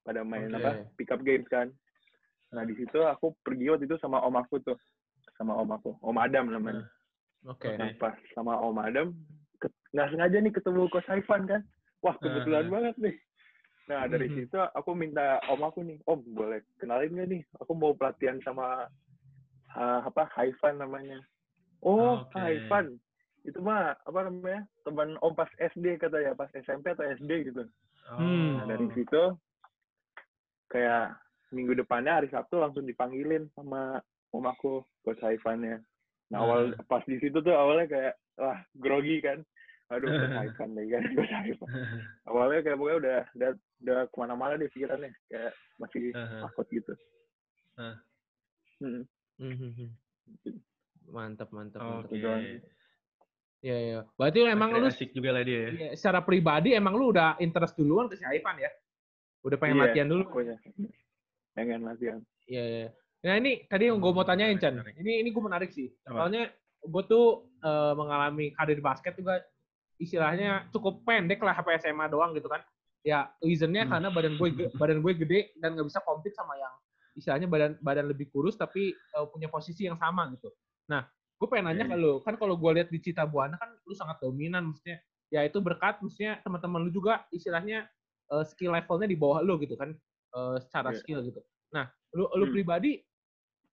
[0.05, 0.59] pada main Oke.
[0.61, 1.73] apa pick up games kan
[2.53, 4.77] nah di situ aku pergi waktu itu sama om aku tuh
[5.33, 6.85] sama om aku om Adam namanya
[7.43, 7.75] Oke.
[7.75, 9.11] Nah, pas sama Om Adam,
[9.91, 11.59] nggak sengaja nih ketemu Coach Haifan kan.
[11.99, 12.71] Wah, kebetulan Ah.
[12.71, 13.15] banget nih.
[13.91, 14.35] Nah, dari Mhm.
[14.39, 17.43] situ aku minta Om aku nih, Om, boleh kenalin nggak nih?
[17.59, 18.87] Aku mau pelatihan sama
[19.75, 21.19] ah, apa Haifan namanya.
[21.83, 22.39] Oh, Oke.
[22.39, 22.95] Haifan.
[23.43, 24.63] Itu mah apa namanya?
[24.87, 27.67] Teman Om pas SD katanya, pas SMP atau SD gitu.
[28.07, 28.55] Hmm.
[28.55, 28.93] Nah, dari Oh.
[28.95, 29.23] situ
[30.71, 31.17] kayak
[31.53, 34.01] minggu depannya hari Sabtu langsung dipanggilin sama
[34.33, 35.79] om aku Coach Haifannya.
[36.33, 39.45] Nah, awal pas di situ tuh awalnya kayak wah grogi kan.
[39.93, 41.69] Aduh, Coach Haifan deh kan, Coach Haifan.
[42.33, 43.49] Awalnya kayak pokoknya udah udah,
[43.85, 46.93] udah ke mana-mana deh pikirannya, kayak masih takut gitu.
[47.77, 48.01] Ah.
[48.81, 49.05] Hmm.
[49.37, 49.93] Mhm.
[51.13, 52.09] Mantap, mantap, mantap.
[52.09, 52.17] Oke.
[52.17, 52.41] doang.
[53.63, 53.99] Iya, iya.
[54.17, 55.69] Berarti emang lu asik juga lah dia ya.
[55.71, 58.71] ya, secara pribadi emang lu udah interest duluan ke si Ivan ya?
[59.45, 60.23] Udah pengen Iya, latihan dulu.
[60.27, 60.57] Pokoknya
[61.53, 62.19] pengen latihan.
[62.49, 62.87] Iya, iya.
[63.23, 64.75] Nah ini tadi yang gue mau tanyain Chan.
[64.75, 65.87] Ini ini gue menarik sih.
[66.03, 66.51] Soalnya
[66.83, 69.39] gue tuh eh, mengalami karir basket juga
[69.95, 72.59] istilahnya cukup pendek lah sampai SMA doang gitu kan.
[73.03, 73.91] Ya reasonnya Hmm.
[73.95, 76.73] karena badan gue badan gue gede dan nggak bisa compete sama yang
[77.15, 80.51] istilahnya badan badan lebih kurus tapi eh, punya posisi yang sama gitu.
[80.91, 81.07] Nah,
[81.39, 84.19] gue pengen nanya ke lu, kan kalau gue lihat di Cita Buana kan lu sangat
[84.19, 84.99] dominan maksudnya.
[85.31, 87.87] Ya itu berkat maksudnya teman-teman lu juga istilahnya
[88.35, 89.95] eh, skill levelnya di bawah lu gitu kan
[90.33, 90.99] eh, secara Iya.
[90.99, 91.41] skill gitu.
[91.69, 92.53] Nah, lu lu Hmm.
[92.53, 92.91] pribadi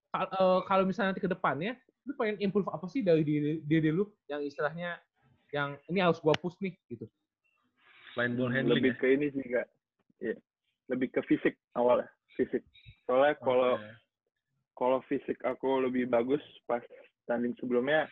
[0.09, 3.89] kal- eh, kalau misalnya nanti ke depannya lu pengen improve apa sih dari diri, diri
[3.89, 4.97] lu yang istilahnya
[5.51, 7.05] yang ini harus gua push nih gitu.
[8.13, 8.99] Selain ball handling Lebih ya.
[8.99, 9.67] ke ini sih kak.
[10.21, 10.37] Iya.
[10.89, 12.65] Lebih ke fisik awalnya, fisik.
[13.05, 13.91] Soalnya kalau Oke.
[14.75, 16.81] kalau fisik aku lebih bagus pas
[17.25, 18.09] tanding sebelumnya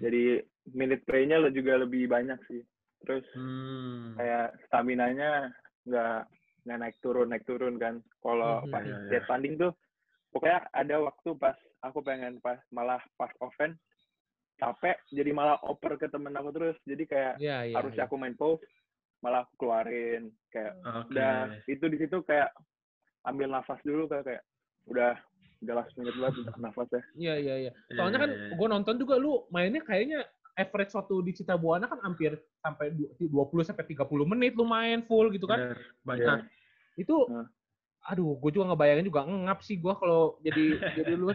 [0.00, 0.40] jadi
[0.72, 2.64] minute play-nya juga lebih banyak sih
[3.04, 4.16] terus Hmm.
[4.16, 5.52] kayak stamina-nya
[5.84, 6.20] nggak
[6.62, 9.10] nggak naik turun naik turun kan kalau Mhm, pas iya, iya.
[9.10, 9.72] dia tanding tuh
[10.30, 13.76] pokoknya ada waktu pas aku pengen pas malah pas offense
[14.56, 17.74] capek jadi malah oper ke temen aku terus jadi kayak Iya, iya.
[17.76, 18.62] harusnya aku main post
[19.18, 21.14] malah aku keluarin kayak Oke.
[21.14, 21.34] udah
[21.66, 22.50] itu di situ kayak
[23.22, 24.42] ambil nafas dulu kayak kayak
[24.86, 25.14] udah
[25.62, 27.72] udah last minute banget nafas ya Iya, iya, iya.
[27.86, 30.22] Iya, Soalnya kan gua nonton juga lu mainnya kayaknya
[30.52, 35.00] average waktu di Cita Buana kan hampir sampai du- 20 sampai 30 menit lu main
[35.02, 35.72] full gitu kan.
[36.02, 36.44] Banyak.
[36.44, 37.00] Iya.
[37.00, 37.48] Itu Nah.
[38.04, 40.64] aduh, gue juga ngebayangin juga ngap sih gua kalau jadi
[40.98, 41.32] jadi lu.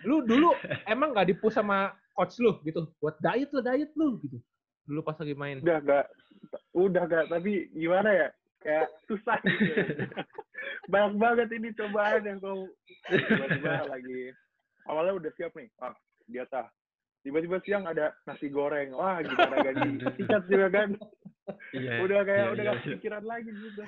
[0.00, 0.54] Lu dulu
[0.84, 4.38] emang gak dipush sama coach lu gitu buat diet lu, diet lu gitu.
[4.86, 5.58] Dulu pas lagi main.
[5.60, 6.06] udah gak
[6.72, 8.28] udah gak tapi gimana ya
[8.60, 9.72] kayak susah gitu
[10.92, 12.68] banyak banget ini cobaan yang kau
[13.08, 14.32] tiba-tiba lagi
[14.84, 15.94] awalnya udah siap nih ah
[16.26, 16.68] dia tah
[17.20, 20.90] tiba-tiba siang ada nasi goreng wah gimana ganti tiket juga kan
[21.74, 21.98] Iya.
[22.00, 22.84] udah kayak iya, udah iya, gak iya.
[22.86, 23.82] kepikiran lagi gitu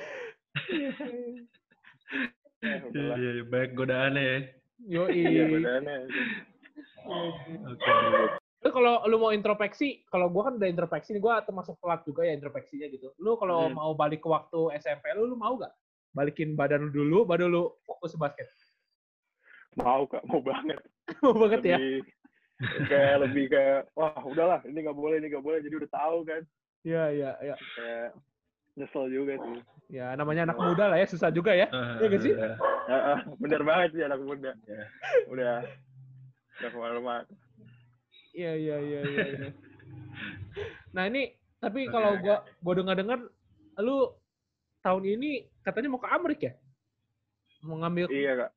[2.63, 3.43] Eh, Iya, iya, iya.
[3.45, 4.39] Banyak godaannya ya.
[4.85, 5.45] Yo Iya.
[7.65, 7.91] Oke.
[8.63, 12.23] Lu kalau lu mau introspeksi, kalau gua kan udah introspeksi nih, gua termasuk telat juga
[12.23, 13.11] ya introspeksinya gitu.
[13.19, 13.75] Lu kalau Hmm.
[13.75, 15.75] mau balik ke waktu SMP lu, lu mau gak?
[16.11, 18.49] Balikin badan lu dulu, baru lu fokus ke basket.
[19.73, 20.77] mau kak mau banget
[21.25, 21.79] Mau banget ya?
[22.91, 26.43] Kayak lebih kayak wah udahlah ini nggak boleh ini nggak boleh jadi udah tahu kan
[26.83, 27.55] Iya, iya, iya.
[27.79, 28.11] kayak
[28.75, 29.59] nyesel juga sih
[29.93, 31.69] Ya namanya anak muda lah ya, susah juga ya.
[32.01, 32.33] Iya nggak sih?
[32.33, 32.57] Ah,
[32.89, 34.57] Heeh, bener banget sih anak muda.
[34.65, 34.85] Iya.
[35.29, 35.55] Udah
[36.57, 37.29] udah ke mana-mana.
[38.33, 39.27] Iya, iya, iya, iya.
[39.37, 39.49] iya.
[40.97, 42.25] Nah ini, tapi kalau oke.
[42.25, 43.19] gua gua dengar-dengar,
[43.85, 44.17] lu
[44.81, 46.55] tahun ini katanya mau ke Amerika ya?
[47.69, 48.51] Mau ngambil, Iya kak.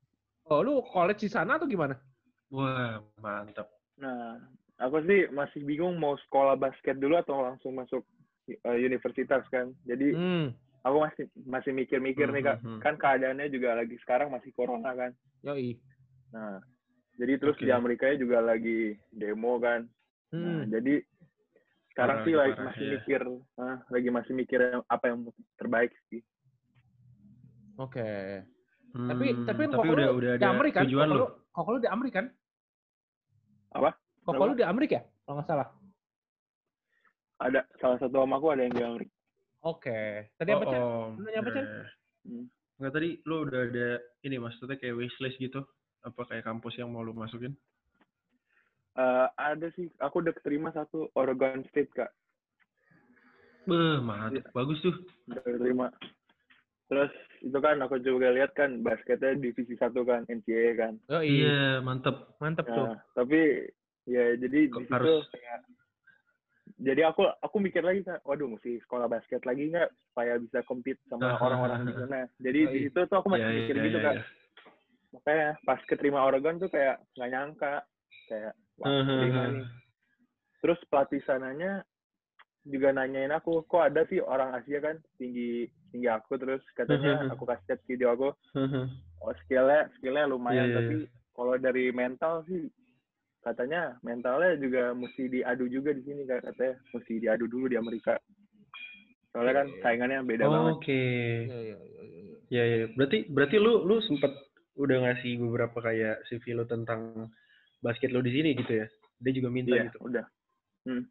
[0.47, 1.99] oh lu college di sana atau gimana?
[2.47, 3.74] Wah, mantap.
[3.95, 4.39] Nah,
[4.77, 8.03] aku sih masih bingung mau sekolah basket dulu atau langsung masuk
[8.47, 9.71] eh, universitas kan.
[9.87, 10.47] Jadi Hmm,
[10.83, 12.57] aku masih masih mikir-mikir nih kak.
[12.61, 12.79] Mhm.
[12.83, 15.11] Kan keadaannya juga lagi sekarang masih corona kan.
[15.41, 15.77] yoi.
[16.33, 16.59] Nah,
[17.15, 17.63] jadi terus Oke.
[17.63, 19.87] di Amerika juga lagi demo kan.
[20.35, 20.67] Nah, Hmm.
[20.67, 20.99] jadi
[21.95, 22.91] sekarang Parah, sih lagi parah, masih ya.
[22.99, 23.21] mikir,
[23.55, 26.19] ah, lagi masih mikir apa yang terbaik sih.
[27.79, 28.43] Oke.
[28.91, 30.87] Hmm, Tapi tapi kan tapi koko udah lu udah di Amerika kan?
[30.87, 31.25] tujuan lu.
[31.51, 32.27] koko lu di Amerika kan?
[33.75, 33.91] Apa?
[34.23, 35.03] Koko lu di Amerika ya?
[35.27, 35.67] Kalau nggak salah.
[37.43, 39.13] Ada salah satu om aku ada yang di Amerika.
[39.67, 40.31] Oke.
[40.39, 40.79] Tadi apa, Chan?
[40.81, 41.65] Oh, Lu nanya apa, Chan?
[41.65, 41.87] eh.
[42.25, 42.45] Hmm.
[42.79, 43.87] Nggak tadi lu udah ada
[44.23, 45.61] ini maksudnya kayak wishlist gitu?
[46.05, 47.51] Apa kayak kampus yang mau lu masukin?
[48.95, 52.11] Eh, ada sih, aku udah keterima satu Oregon State kak.
[53.67, 54.39] Beh, mantap.
[54.39, 54.53] Iya.
[54.55, 54.95] Bagus tuh.
[55.27, 55.87] udah keterima.
[56.85, 60.93] Terus itu kan aku juga lihat kan basketnya divisi satu kan NCAA kan.
[61.09, 61.45] Yoi.
[61.45, 62.37] Iya, mantap.
[62.37, 62.87] Mantep tuh.
[62.89, 63.69] Nah, tapi
[64.05, 65.59] ya jadi di Kok situ harus- kayak
[66.75, 70.97] jadi aku aku mikir lagi kan waduh mesti sekolah basket lagi nggak supaya bisa compete
[71.07, 74.05] sama orang-orang di sana jadi di situ tuh aku masih Iya, mikir iya, gitu iya,
[74.05, 74.23] kan iya.
[75.09, 77.73] makanya pas keterima Oregon tuh kayak nggak nyangka
[78.27, 79.65] kayak wah keterima nih
[80.59, 81.71] terus pelatih sananya
[82.65, 87.31] juga nanyain aku kok ada sih orang Asia kan tinggi tinggi aku terus katanya Mhm.
[87.37, 88.85] aku kasih lihat video aku Heeh.
[89.21, 90.95] oh skillnya skillnya lumayan iya, tapi
[91.37, 92.65] kalau dari mental sih
[93.45, 98.17] katanya mentalnya juga mesti diadu juga di sini kan katanya mesti diadu dulu di Amerika
[99.29, 101.01] soalnya kan saingannya beda banget Oke.
[101.45, 102.37] Iya, iya, iya, iya.
[102.49, 102.77] Ya ya.
[102.95, 104.31] Berarti berarti lu lu sempet
[104.79, 107.29] udah ngasih beberapa kayak CV lu tentang
[107.83, 108.87] basket lu di sini gitu ya?
[109.19, 109.99] Dia juga minta iya gitu.
[110.01, 110.25] udah
[110.85, 111.01] Hmm,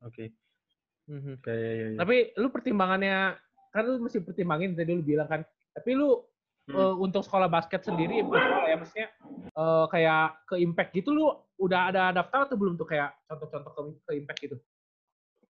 [0.00, 0.24] oke.
[1.06, 1.32] Mhm.
[1.40, 1.98] Kayak ya, ya, ya.
[2.00, 3.18] Tapi lu pertimbangannya
[3.70, 5.40] kan lu mesti pertimbangin tadi lu bilang kan.
[5.74, 6.22] Tapi lu
[6.64, 6.80] Hmm.
[6.80, 9.12] eh, untuk sekolah basket sendiri kayak maksudnya
[9.52, 11.28] eh, kayak ke impact gitu lu
[11.60, 14.56] udah ada daftar atau belum tuh kayak contoh-contoh ke, ke impact gitu?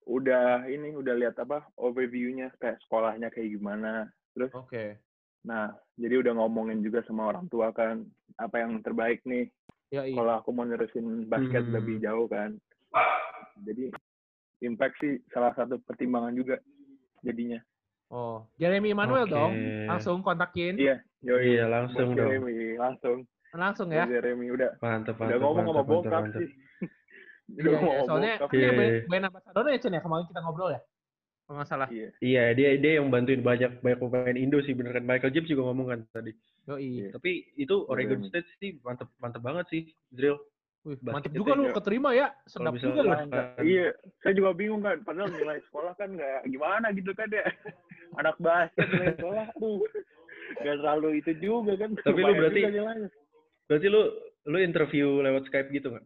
[0.07, 4.97] udah ini udah lihat apa overviewnya kayak sekolahnya kayak gimana terus Oke.
[5.43, 8.07] nah jadi udah ngomongin juga sama orang tua kan
[8.39, 9.51] apa yang terbaik nih
[9.91, 10.15] Ya iya.
[10.15, 11.75] kalau aku mau nerusin basket Hmm.
[11.75, 12.55] lebih jauh kan
[13.61, 13.85] jadi
[14.61, 16.57] impact sih salah satu pertimbangan juga
[17.21, 17.61] jadinya
[18.07, 19.31] Oh, Jeremy Emmanuel Oke.
[19.31, 19.53] dong.
[19.87, 20.75] Langsung kontakin.
[20.75, 22.27] iya yoi Iya, langsung Buat dong.
[22.27, 23.17] Jeremy langsung
[23.53, 24.03] Langsung ya.
[24.03, 26.39] Jeremy udah Mantap, udah mantap, ngomong mantap, sama mantap, bokap mantap.
[26.43, 26.49] sih
[27.55, 28.01] udah Iya, ngomong iya.
[28.01, 28.99] sama Soalnya Iya, band, iya.
[29.07, 30.81] band ambassador ya Chen ya kemarin kita ngobrol ya.
[31.41, 31.87] Kalau nggak salah.
[31.87, 35.03] iya Iya, dia dia yang bantuin banyak banyak pemain Indo sih bener kan.
[35.03, 36.31] Michael James juga ngomong kan tadi.
[36.67, 36.83] Yoi.
[36.83, 37.07] Iya.
[37.15, 38.27] Tapi itu Oregon Jeremy.
[38.27, 40.35] State sih mantep mantep banget sih, Drill.
[40.81, 42.33] Wih, mantep juga lu keterima ya.
[42.49, 43.13] Sedap juga lu.
[43.61, 43.93] Iya,
[44.25, 44.97] saya juga bingung kan.
[45.05, 47.45] Padahal nilai sekolah kan nggak gimana gitu kan ya.
[48.17, 49.85] Anak basket nilai sekolah, tuh
[50.57, 51.93] nggak terlalu itu juga kan.
[52.01, 52.65] Tapi lu berarti-.
[53.69, 54.01] Berarti lu
[54.49, 56.05] lu interview lewat Skype gitu nggak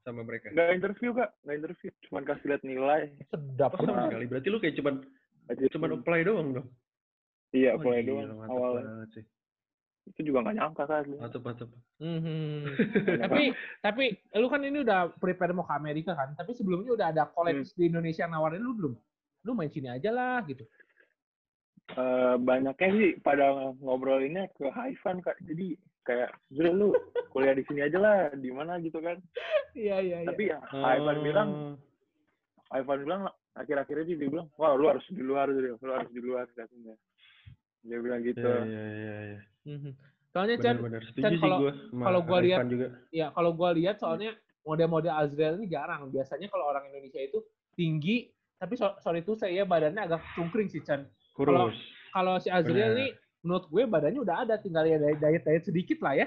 [0.00, 0.48] sama mereka?
[0.48, 1.90] nggak interview kak, nggak interview.
[2.08, 3.02] Cuman kasih lihat nilai.
[3.28, 4.24] Sedap Oh, sama sekali.
[4.32, 4.94] Berarti lu kayak cuman
[5.46, 6.68] Aja cuman apply doang dong.
[7.54, 9.06] Iya, Oh, gila, doang awalnya.
[9.14, 9.22] sih.
[10.06, 11.04] Itu juga nggak nyangka kan.
[11.18, 11.68] Mantap, mantap.
[11.98, 12.62] Mhm.
[13.22, 13.42] tapi
[13.82, 14.04] tapi
[14.38, 16.34] lu kan ini udah prepare mau ke Amerika kan.
[16.38, 17.78] Tapi sebelumnya udah ada college Hmm.
[17.78, 18.94] di Indonesia yang nawarin lu belum?
[19.46, 20.62] Lu main sini aja lah gitu.
[21.86, 25.38] Eh, banyaknya sih pada ngobrolinnya ke Haifan kak.
[25.46, 26.90] Jadi kayak, Zul lu
[27.30, 29.18] kuliah di sini aja lah, di mana gitu kan.
[29.74, 30.28] Iya iya iya.
[30.30, 31.78] Tapi ya, Haifan bilang,
[32.74, 33.22] Ivan bilang
[33.54, 36.98] akhir-akhirnya dia bilang, wah lu harus di luar lu harus di luar katanya.
[37.86, 38.42] Dia bilang gitu.
[38.42, 39.40] Iya, iya, iya, iya.
[39.66, 39.90] Mhm.
[40.28, 40.76] Soalnya Chan,
[41.16, 41.60] Chan, kalau-
[41.96, 42.60] kalau gua lihat-
[43.08, 46.10] ya kalau gua lihat soalnya model-model Azrael ini jarang.
[46.10, 47.40] Biasanya kalau orang Indonesia itu
[47.72, 51.06] tinggi, tapi so- sorry itu saya badannya agak cungkring sih Chan.
[51.32, 51.78] Kalau- Kurus.
[52.12, 53.06] Kalau si Azrael ini
[53.40, 56.26] menurut gue badannya udah ada, tinggal ya diet-diet sedikit lah ya.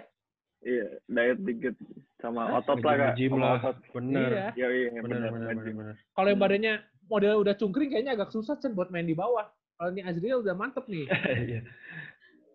[0.59, 1.75] Iya, diet dikit
[2.17, 3.15] sama otot lah kak.
[3.15, 3.51] Gym Sama lah.
[3.59, 3.75] otot.
[3.91, 4.29] Bener.
[4.29, 4.47] Iya.
[4.55, 5.55] Iya, iya, Bener, benar, bener, benar.
[5.55, 5.95] bener, bener.
[6.11, 6.45] Kalau yang Hmm.
[6.45, 6.73] badannya
[7.09, 9.47] model udah cungkring kayaknya agak susah Chan buat main di bawah.
[9.79, 11.07] Kalau ini Azriel udah mantep nih.
[11.39, 11.61] Iya.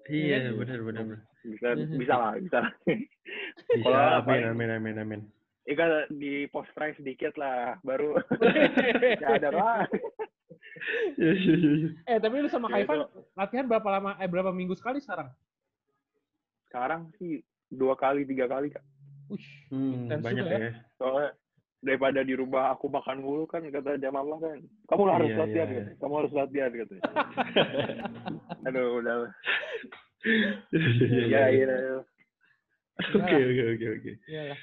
[0.04, 0.60] Iya, kan?
[0.60, 1.04] benar, benar.
[1.40, 1.96] Bisa, Mhm.
[1.96, 2.58] bisa lah, bisa.
[2.84, 5.20] Bisa, Kalau amin, amin, amin, amin.
[5.64, 8.20] Ikan di post try sedikit lah, baru
[9.24, 9.88] ya ada lah.
[11.16, 11.88] Iya, iya, iya, iya.
[12.04, 14.20] eh tapi lu sama Ya, Kaivan latihan berapa lama?
[14.20, 15.32] Eh berapa minggu sekali sekarang?
[16.68, 17.40] Sekarang sih
[17.72, 18.84] dua kali, tiga kali kak.
[19.32, 20.58] Wih, Hmm, Intens banyak ya.
[20.60, 20.72] ya.
[21.00, 21.32] Soalnya
[21.84, 24.56] daripada di rumah aku makan mulu kan kata dia mama kan
[24.88, 25.94] kamu harus Iya, latihan iya, katanya.
[26.00, 27.02] kamu harus latihan katanya
[28.66, 29.32] aduh udah lah.
[30.72, 31.76] Iya, ya iya
[32.94, 34.12] Oke, oke, oke, oke.
[34.24, 34.60] iyalah.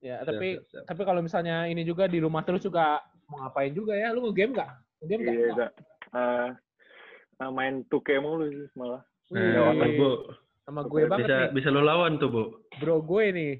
[0.00, 0.84] Ya tapi siap, siap.
[0.88, 4.10] tapi kalau misalnya ini juga di rumah terus juga mau ngapain juga ya?
[4.10, 4.70] Lu nge-game nggak?
[4.98, 5.36] Nge-game nggak?
[5.36, 5.72] iya kak
[6.10, 6.48] Eh,
[7.38, 9.94] eh, main 2K mulu sih malah Wih, Nah, Wih.
[9.94, 10.10] Bu,
[10.64, 12.44] sama gue banget bisa nih, bisa lo lawan tuh, Bu.
[12.80, 13.52] bro gue nih.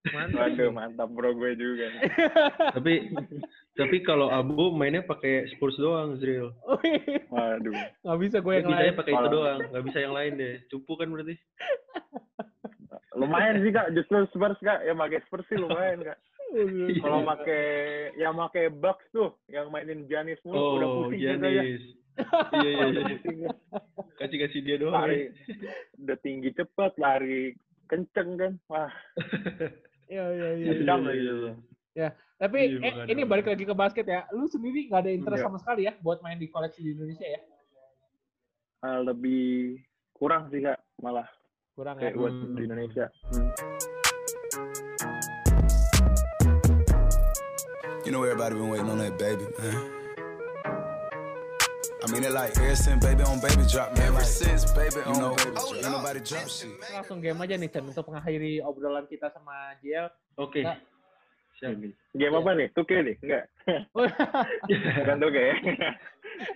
[0.00, 0.56] Mantap.
[0.56, 1.86] Waduh, mantap bro gue juga.
[2.76, 3.12] Tapi
[3.76, 6.48] tapi kalau Abu mainnya pakai Spurs doang, Zril.
[7.28, 7.72] Waduh.
[8.00, 9.00] nggak bisa gue yang bisanya lain.
[9.00, 10.54] pakai itu doang, nggak bisa yang lain deh.
[10.72, 11.36] Cupu kan berarti.
[13.20, 16.18] Lumayan sih kak, justru Spurs kak, yang pakai Spurs sih lumayan kak.
[17.04, 17.64] Kalau pakai
[18.16, 21.62] yang pakai Bucks tuh, yang mainin Giannis mulu, udah Oh, pusing gitu ya.
[21.62, 21.84] Giannis.
[22.56, 23.10] Iya, iya, Udah iya.
[23.14, 23.50] pusing ya.
[24.18, 24.96] Kasih kasih dia doang.
[24.96, 25.70] Lari, ya.
[26.00, 27.54] udah tinggi cepet, lari
[27.86, 28.52] kenceng kan.
[28.66, 28.90] Wah,
[30.10, 30.72] Iya iya iya.
[30.74, 32.10] Gitu.
[32.40, 34.24] Tapi Iya, eh, ini balik lagi ke basket ya.
[34.32, 35.52] Lu sendiri nggak ada interest Enggak.
[35.54, 37.40] sama sekali ya buat main di koleksi di Indonesia ya?
[38.80, 39.76] Ah, lebih
[40.16, 41.28] kurang sih kak, malah
[41.76, 42.08] Kurang ya.
[42.08, 42.56] kayak buat Hmm.
[42.56, 43.06] di Indonesia.
[43.28, 43.52] Hmm.
[48.08, 49.99] You know everybody been waiting on that baby, man.
[52.00, 54.08] I mean it like ever since baby on baby drop, man.
[54.08, 55.76] Ever since baby on know, baby drop.
[55.76, 56.72] Ain't nobody drop shit.
[56.72, 60.08] Kita langsung game aja nih Chan untuk mengakhiri obrolan kita sama JL.
[60.40, 60.64] Oke.
[60.64, 60.80] Nggak.
[61.60, 61.76] Siap.
[61.76, 61.92] Ini.
[62.16, 62.68] Game apa nih?
[62.72, 63.16] Tuke nih?
[63.20, 63.44] Enggak.
[63.92, 65.54] Bukan Tuke ya.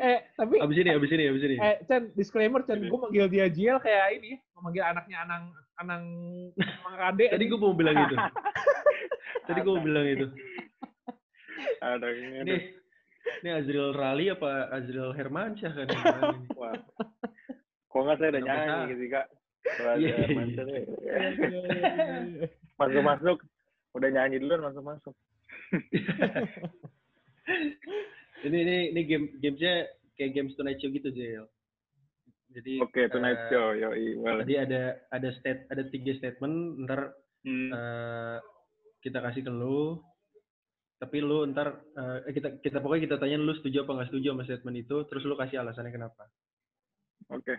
[0.01, 1.57] eh tapi abis ini, abis ini, abis ini.
[1.61, 5.45] eh Chan disclaimer Chan gue manggil dia Jiel kayak ini memanggil anaknya Anang
[5.77, 6.03] Anang
[6.57, 8.17] Mang Kade Tadi gue mau bilang itu.
[9.47, 10.27] Tadi gue mau bilang itu.
[11.85, 12.57] Ada ini.
[13.41, 15.89] Ini, Azril Rali apa Azril Hermansyah kan?
[16.61, 16.77] Wah.
[17.89, 19.27] Kok nggak saya udah nyanyi gitu, Kak.
[19.65, 20.27] Kalau Iya, iya.
[20.37, 20.85] mantan nih.
[22.81, 23.39] Masuk-masuk.
[23.95, 25.15] Udah nyanyi duluan masuk-masuk.
[28.45, 31.47] ini ini ini game gamesnya kayak games Tonight Show gitu Jel.
[32.55, 33.67] Jadi Oke, Tonight eh, Show.
[33.75, 34.43] Yoi, boleh.
[34.45, 37.69] Tadi ada ada state ada tiga statement ntar Hmm.
[37.69, 38.37] eh,
[39.05, 40.01] kita kasih ke lu
[41.05, 41.85] tapi lu ntar
[42.25, 45.23] eh, kita kita pokoknya kita tanya lu setuju apa nggak setuju sama statement itu terus
[45.23, 46.25] lu kasih alasannya kenapa
[47.29, 47.55] Oke.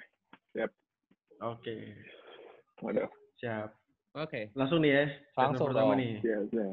[1.37, 1.75] oke
[2.81, 3.05] Waduh.
[3.37, 3.69] siap
[4.13, 4.49] Oke.
[4.53, 5.99] langsung nih ya statement Langsung pertama dong.
[6.01, 6.67] nih Iya, iya.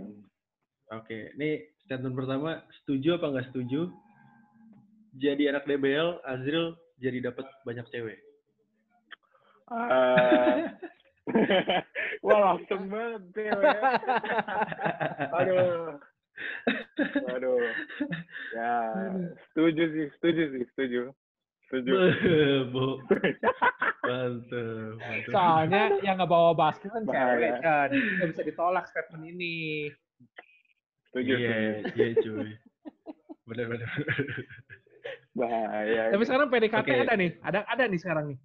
[0.91, 1.51] oke ini
[1.83, 3.81] statement pertama setuju apa nggak setuju
[5.13, 8.17] jadi anak DBL Azril jadi dapat banyak cewek
[9.69, 10.69] Ah.
[12.27, 13.57] Wah, langsung banget ya.
[15.39, 15.97] Aduh.
[17.29, 17.59] Aduh.
[18.53, 18.75] Ya,
[19.51, 21.01] setuju sih, setuju sih, setuju.
[21.66, 21.92] Setuju.
[22.73, 23.01] Bu.
[24.09, 24.99] Mantap.
[25.31, 27.88] Soalnya yang nggak bawa basket kan cewek Chan.
[27.90, 29.88] Nggak bisa ditolak statement ini.
[31.09, 31.97] Setuju, Iya, setuju.
[31.97, 32.51] iya cuy.
[33.47, 33.88] Bener, bener.
[35.33, 36.03] Bahaya.
[36.11, 37.03] Tapi sekarang PDKT Oke.
[37.03, 37.31] ada nih.
[37.40, 38.38] Ada ada nih sekarang nih.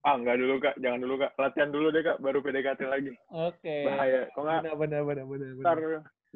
[0.00, 0.78] Ah, enggak dulu, Kak.
[0.78, 1.32] Jangan dulu, Kak.
[1.34, 2.22] Latihan dulu deh, Kak.
[2.22, 3.10] Baru PDKT lagi.
[3.28, 3.76] Oke.
[3.82, 4.30] Bahaya.
[4.30, 5.50] Kok nggak Benar benar benar benar.
[5.50, 5.64] benar.
[5.66, 5.78] ntar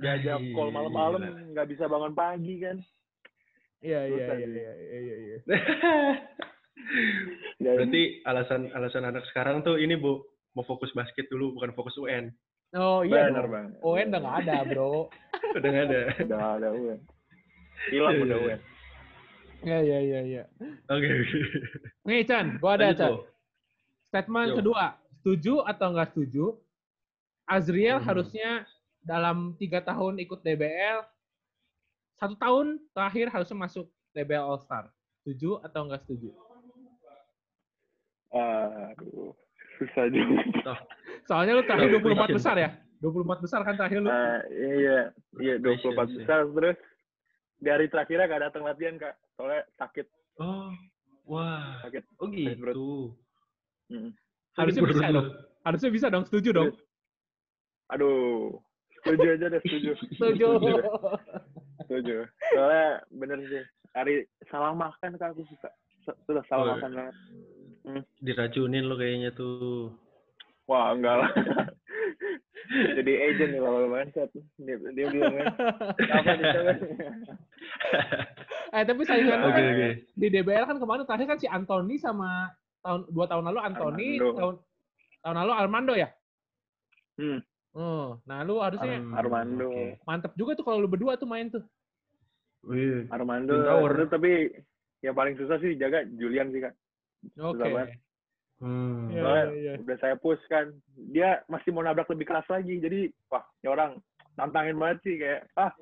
[0.00, 1.40] diajak Iya, call malam-malam gila.
[1.52, 2.76] nggak bisa bangun pagi kan.
[3.80, 5.36] Iya iya iya iya iya iya.
[7.60, 11.94] Ya, Berarti alasan alasan anak sekarang tuh ini bu mau fokus basket dulu bukan fokus
[11.96, 12.32] UN.
[12.72, 13.72] Oh iya benar banget.
[13.80, 14.92] UN udah nggak ada bro.
[15.56, 16.00] Udah nggak ada.
[16.20, 16.98] Udah ada UN.
[17.88, 18.60] Hilang udah UN.
[19.60, 20.42] Iya iya iya iya.
[20.86, 21.04] Oke.
[21.04, 21.38] oke.
[22.04, 23.12] Nih Chan, gua ada Lanjut, Chan.
[24.06, 24.56] Statement Yo.
[24.56, 24.84] kedua,
[25.14, 26.44] setuju atau nggak setuju?
[27.44, 28.06] Azriel Mhm.
[28.06, 28.50] harusnya
[29.00, 31.04] dalam tiga tahun ikut DBL,
[32.20, 34.92] satu tahun terakhir harusnya masuk DBL All Star.
[35.20, 36.30] Setuju atau nggak setuju?
[38.30, 39.34] Aduh,
[39.80, 40.76] susah juga.
[41.26, 42.38] Soalnya lu terakhir Yo, 24 question.
[42.38, 42.70] besar ya?
[43.00, 44.08] 24 besar kan terakhir lu?
[44.12, 44.98] Nah, iya,
[45.40, 46.18] iya 24 Patience, ya.
[46.20, 46.78] besar terus
[47.60, 50.06] di hari terakhirnya gak datang latihan kak, soalnya sakit.
[50.40, 50.72] Oh,
[51.28, 51.80] wah.
[51.84, 52.04] Sakit.
[52.20, 53.16] Oh gitu.
[53.90, 54.12] Mm.
[54.56, 55.28] Harusnya bisa dong.
[55.64, 56.70] Harusnya bisa dong, setuju dong.
[57.90, 58.62] Aduh,
[59.02, 59.90] setuju aja deh, setuju.
[60.14, 60.48] Setuju.
[61.82, 62.16] setuju.
[62.50, 64.14] Soalnya bener sih, hari
[64.46, 65.70] salah makan kak aku suka.
[66.24, 66.72] Sudah salah Oh.
[66.76, 67.16] makan banget.
[68.18, 69.90] Diracunin lo kayaknya tuh.
[70.64, 71.30] Wah, enggak lah.
[72.70, 74.30] Jadi agent nih lama-lama set.
[74.56, 75.46] Dia, dia bilang kan,
[76.12, 76.46] apa nih
[78.70, 79.88] eh tapi saingan Oke kan oke.
[80.14, 84.38] di DBL kan kemarin terakhir kan si Anthony sama tahun dua tahun lalu Anthony, Armando.
[84.38, 84.54] tahun
[85.20, 86.08] tahun lalu Armando ya.
[87.18, 87.38] Hmm,
[87.70, 89.70] Oh, nah lu harusnya Um, Armando.
[89.70, 90.02] oke.
[90.02, 91.62] mantep juga tuh kalau lu berdua tuh main tuh.
[92.66, 93.54] Wih, Armando.
[93.62, 94.10] Tower.
[94.10, 94.50] Tapi
[95.06, 96.74] yang paling susah sih jaga Julian sih kak.
[97.38, 97.62] Oke.
[97.62, 97.94] Banget.
[98.60, 99.08] Hmm.
[99.08, 99.72] Iya, Soalnya iya, iya.
[99.80, 100.68] udah saya push kan,
[101.08, 102.76] dia masih mau nabrak lebih keras lagi.
[102.76, 103.96] Jadi, wah, ini orang
[104.36, 105.72] tantangin banget sih kayak, ah,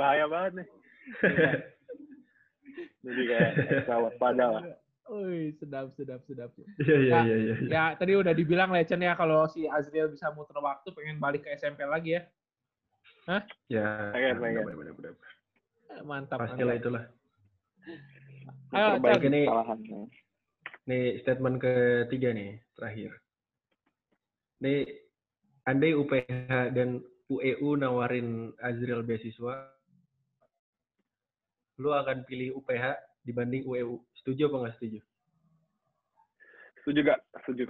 [0.00, 0.68] bahaya banget nih.
[3.04, 3.50] Jadi kayak
[3.88, 4.64] waspada lah.
[5.10, 6.54] Wih, sedap, sedap, sedap.
[6.78, 7.54] Iya iya Ya, iya iya.
[7.66, 11.58] Ya, tadi udah dibilang Lecen ya kalau si Azriel bisa muter waktu pengen balik ke
[11.58, 12.22] SMP lagi ya.
[13.66, 14.14] Ya.
[14.14, 14.62] Pengen, pengen.
[14.70, 15.14] bener, bener, bener.
[15.90, 16.38] Eh, Mantap.
[16.38, 16.82] Pastilah mantap.
[16.86, 17.04] itulah.
[18.70, 19.34] Ayo, Perbaiki Chan.
[19.82, 20.08] Ini-.
[20.86, 23.10] Nih statement ketiga nih terakhir.
[24.62, 24.86] Nih
[25.66, 29.70] andai UPH dan UEU nawarin Azril beasiswa,
[31.78, 34.00] lu akan pilih UPH dibanding UEU.
[34.20, 34.98] Setuju apa nggak setuju?
[36.80, 37.20] Setuju gak?
[37.44, 37.64] Setuju.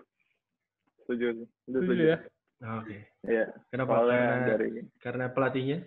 [1.03, 1.27] Setuju
[1.67, 2.03] Setuju setuju.
[2.07, 2.19] ya.
[2.61, 2.97] Ah, Oke.
[3.27, 3.47] Iya.
[3.73, 3.93] Kenapa?
[3.99, 4.69] Soalnya Karena, dari,
[5.01, 5.79] karena pelatihnya?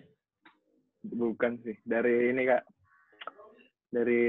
[1.04, 1.76] bukan sih.
[1.84, 2.62] Dari ini kak.
[3.94, 4.22] Dari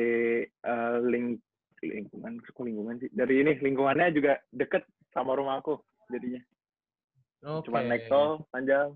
[0.46, 1.40] eh, ling
[1.82, 3.10] lingkungan, kok lingkungan sih?
[3.12, 5.80] Dari ini, lingkungannya juga deket sama rumah aku
[6.12, 6.42] jadinya.
[7.46, 7.70] Oke.
[7.70, 8.94] Cuma naik tol, panjang.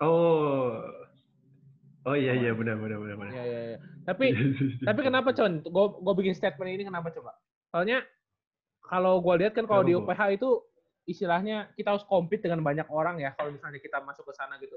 [0.00, 0.84] Oh.
[2.02, 3.32] Oh iya iya benar benar benar benar.
[3.32, 3.78] Iya, iya, iya.
[4.02, 4.24] Tapi
[4.88, 5.62] tapi kenapa Con?
[5.62, 7.38] Gue gue bikin statement ini kenapa coba?
[7.70, 8.02] Soalnya
[8.82, 9.94] kalau gue lihat kan kalau di?
[9.94, 10.50] UPH itu
[11.06, 14.74] istilahnya kita harus compete dengan banyak orang ya kalau misalnya kita masuk ke sana gitu.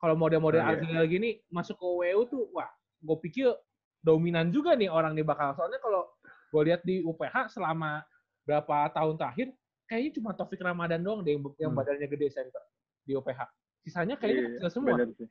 [0.00, 1.04] Kalau model-model Oh, iya.
[1.04, 2.68] Gini masuk ke WU tuh wah
[3.04, 3.52] gue pikir
[4.00, 5.52] dominan juga nih orang nih bakal.
[5.54, 6.08] Soalnya kalau
[6.52, 8.00] gue lihat di UPH selama
[8.48, 9.52] berapa tahun terakhir
[9.86, 11.78] kayaknya cuma Taufik Ramadan doang deh yang, yang Hmm.
[11.84, 12.64] badannya gede center
[13.04, 13.40] di UPH.
[13.84, 14.96] Sisanya kayaknya Iya, kecil semua.
[14.96, 15.28] bener sih.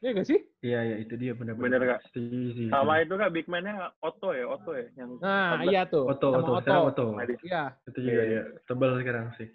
[0.00, 0.40] Iya gak sih?
[0.60, 2.00] Iya, iya itu dia benar Bener, Kak.
[2.08, 2.66] Setuju sih.
[2.68, 6.04] Sama itu kan big man-nya Otto ya, Otto ya yang Nah, 14 iya tuh.
[6.08, 6.60] Oto, Sama Oto, Otto.
[6.62, 7.04] sekarang Oto.
[7.14, 7.34] Tadi.
[7.44, 7.62] Iya.
[7.84, 8.32] Itu juga Iya.
[8.32, 9.48] ya tebal sekarang sih.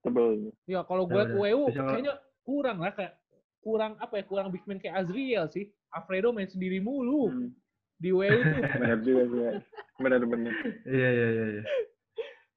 [0.00, 0.28] tebel.
[0.64, 1.22] Iya, kalau gue.
[1.30, 3.12] UEU Bisa- kayaknya kurang lah kayak
[3.60, 4.24] kurang apa ya?
[4.24, 5.68] Kurang big man kayak Azriel sih.
[5.90, 7.52] Alfredo main sendiri mulu Hmm.
[7.94, 8.40] di UEU tuh.
[8.80, 9.36] Benar juga sih.
[9.38, 9.52] ya.
[9.98, 10.52] Benar-benar.
[10.86, 11.62] Iya, iya, iya, iya.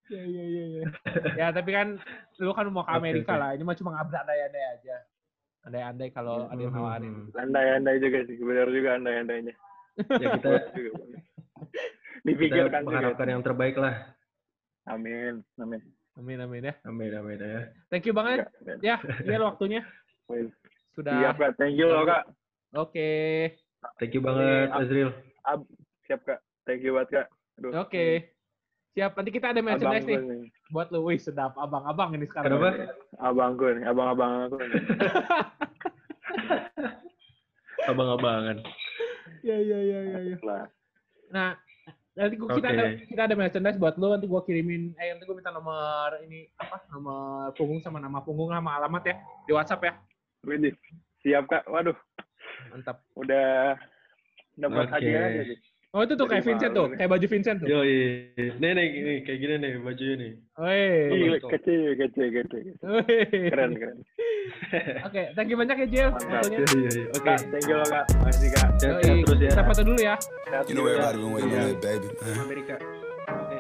[0.05, 0.63] Iya iya iya.
[0.69, 0.83] iya.
[1.33, 1.99] ya tapi kan
[2.37, 3.39] lu kan mau ke Amerika oke.
[3.39, 3.49] lah.
[3.51, 4.95] Ini mah cuma andai-andai aja.
[5.63, 7.31] Andai-andai kalau ada yang nawarin.
[7.31, 7.39] Hmm.
[7.39, 9.53] Andai-andai juga sih, benar juga andai-andainya.
[10.19, 10.91] Ya kita juga.
[10.99, 12.87] kita Dipikirkan juga.
[12.87, 13.95] mengharapkan yang terbaik lah.
[14.83, 15.81] Amin, amin.
[16.19, 16.73] Amin amin ya.
[16.83, 17.71] Amin, amin ya.
[17.87, 18.45] Thank you banget
[18.83, 18.99] ya.
[19.23, 19.81] Iya waktunya
[20.27, 20.51] Wih,
[20.95, 21.15] sudah.
[21.19, 22.23] Siap kak, thank you loh kak.
[22.75, 23.09] Oke.
[23.99, 25.09] Thank you banget, Iya, Azril.
[25.43, 25.59] Ab,
[26.07, 27.27] siap kak, thank you banget kak.
[27.59, 28.35] Aduh, Oke.
[28.93, 29.11] Siap.
[29.17, 30.19] Nanti kita ada merchandise nih.
[30.73, 31.05] Buat lu.
[31.05, 31.53] Wih sedap.
[31.53, 32.57] Abang-abang ini sekarang.
[32.57, 32.89] Kenapa?
[33.21, 34.81] Abangku nih, abang-abang aku nih.
[37.93, 38.57] Abang-abangan.
[39.45, 40.19] Iya iya iya iya.
[40.33, 40.37] iya.
[40.41, 40.65] Lah.
[41.29, 41.49] Nah,
[42.15, 42.77] nanti gua, kita Oke.
[42.79, 44.07] ada kita ada merchandise buat lu.
[44.09, 44.97] Nanti gua kirimin.
[44.97, 46.81] Eh nanti gua minta nomor ini apa?
[46.89, 49.15] Nomor punggung sama nama punggung sama alamat ya
[49.45, 49.93] di WhatsApp ya.
[50.43, 50.75] Widih,
[51.23, 51.63] siap kak.
[51.71, 51.95] Waduh,
[52.71, 53.03] Mantap.
[53.15, 53.79] udah
[54.59, 54.93] dapat Oke.
[54.95, 55.59] hadiah aja sih.
[55.93, 57.69] Oh itu tuh kayak Vincent tuh, kayak baju Vincent tuh.
[57.69, 60.31] Yo, nih, nih, nih, kayak gini nih bajunya nih.
[60.57, 61.37] Woi.
[61.37, 62.57] Kece, kece, kece.
[62.81, 63.17] Woi.
[63.53, 63.97] Keren, keren.
[65.05, 66.09] Oke, thank you banyak ya Jill.
[66.17, 67.05] Iya, iya, iya.
[67.13, 68.09] Oke, thank you loh kak.
[68.25, 68.67] Makasih kak.
[68.81, 69.21] Yoi.
[69.21, 69.49] terus ya.
[69.53, 70.15] Kita foto dulu ya.
[70.17, 70.97] Sehat You know juga.
[70.97, 72.07] everybody been waiting on baby.
[72.41, 72.75] Amerika.
[72.81, 73.57] Dulu.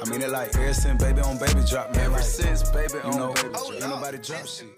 [0.00, 2.08] I mean it like ever since baby on baby drop, man.
[2.08, 4.72] Ever since baby on baby drop, ain't nobody drop shit.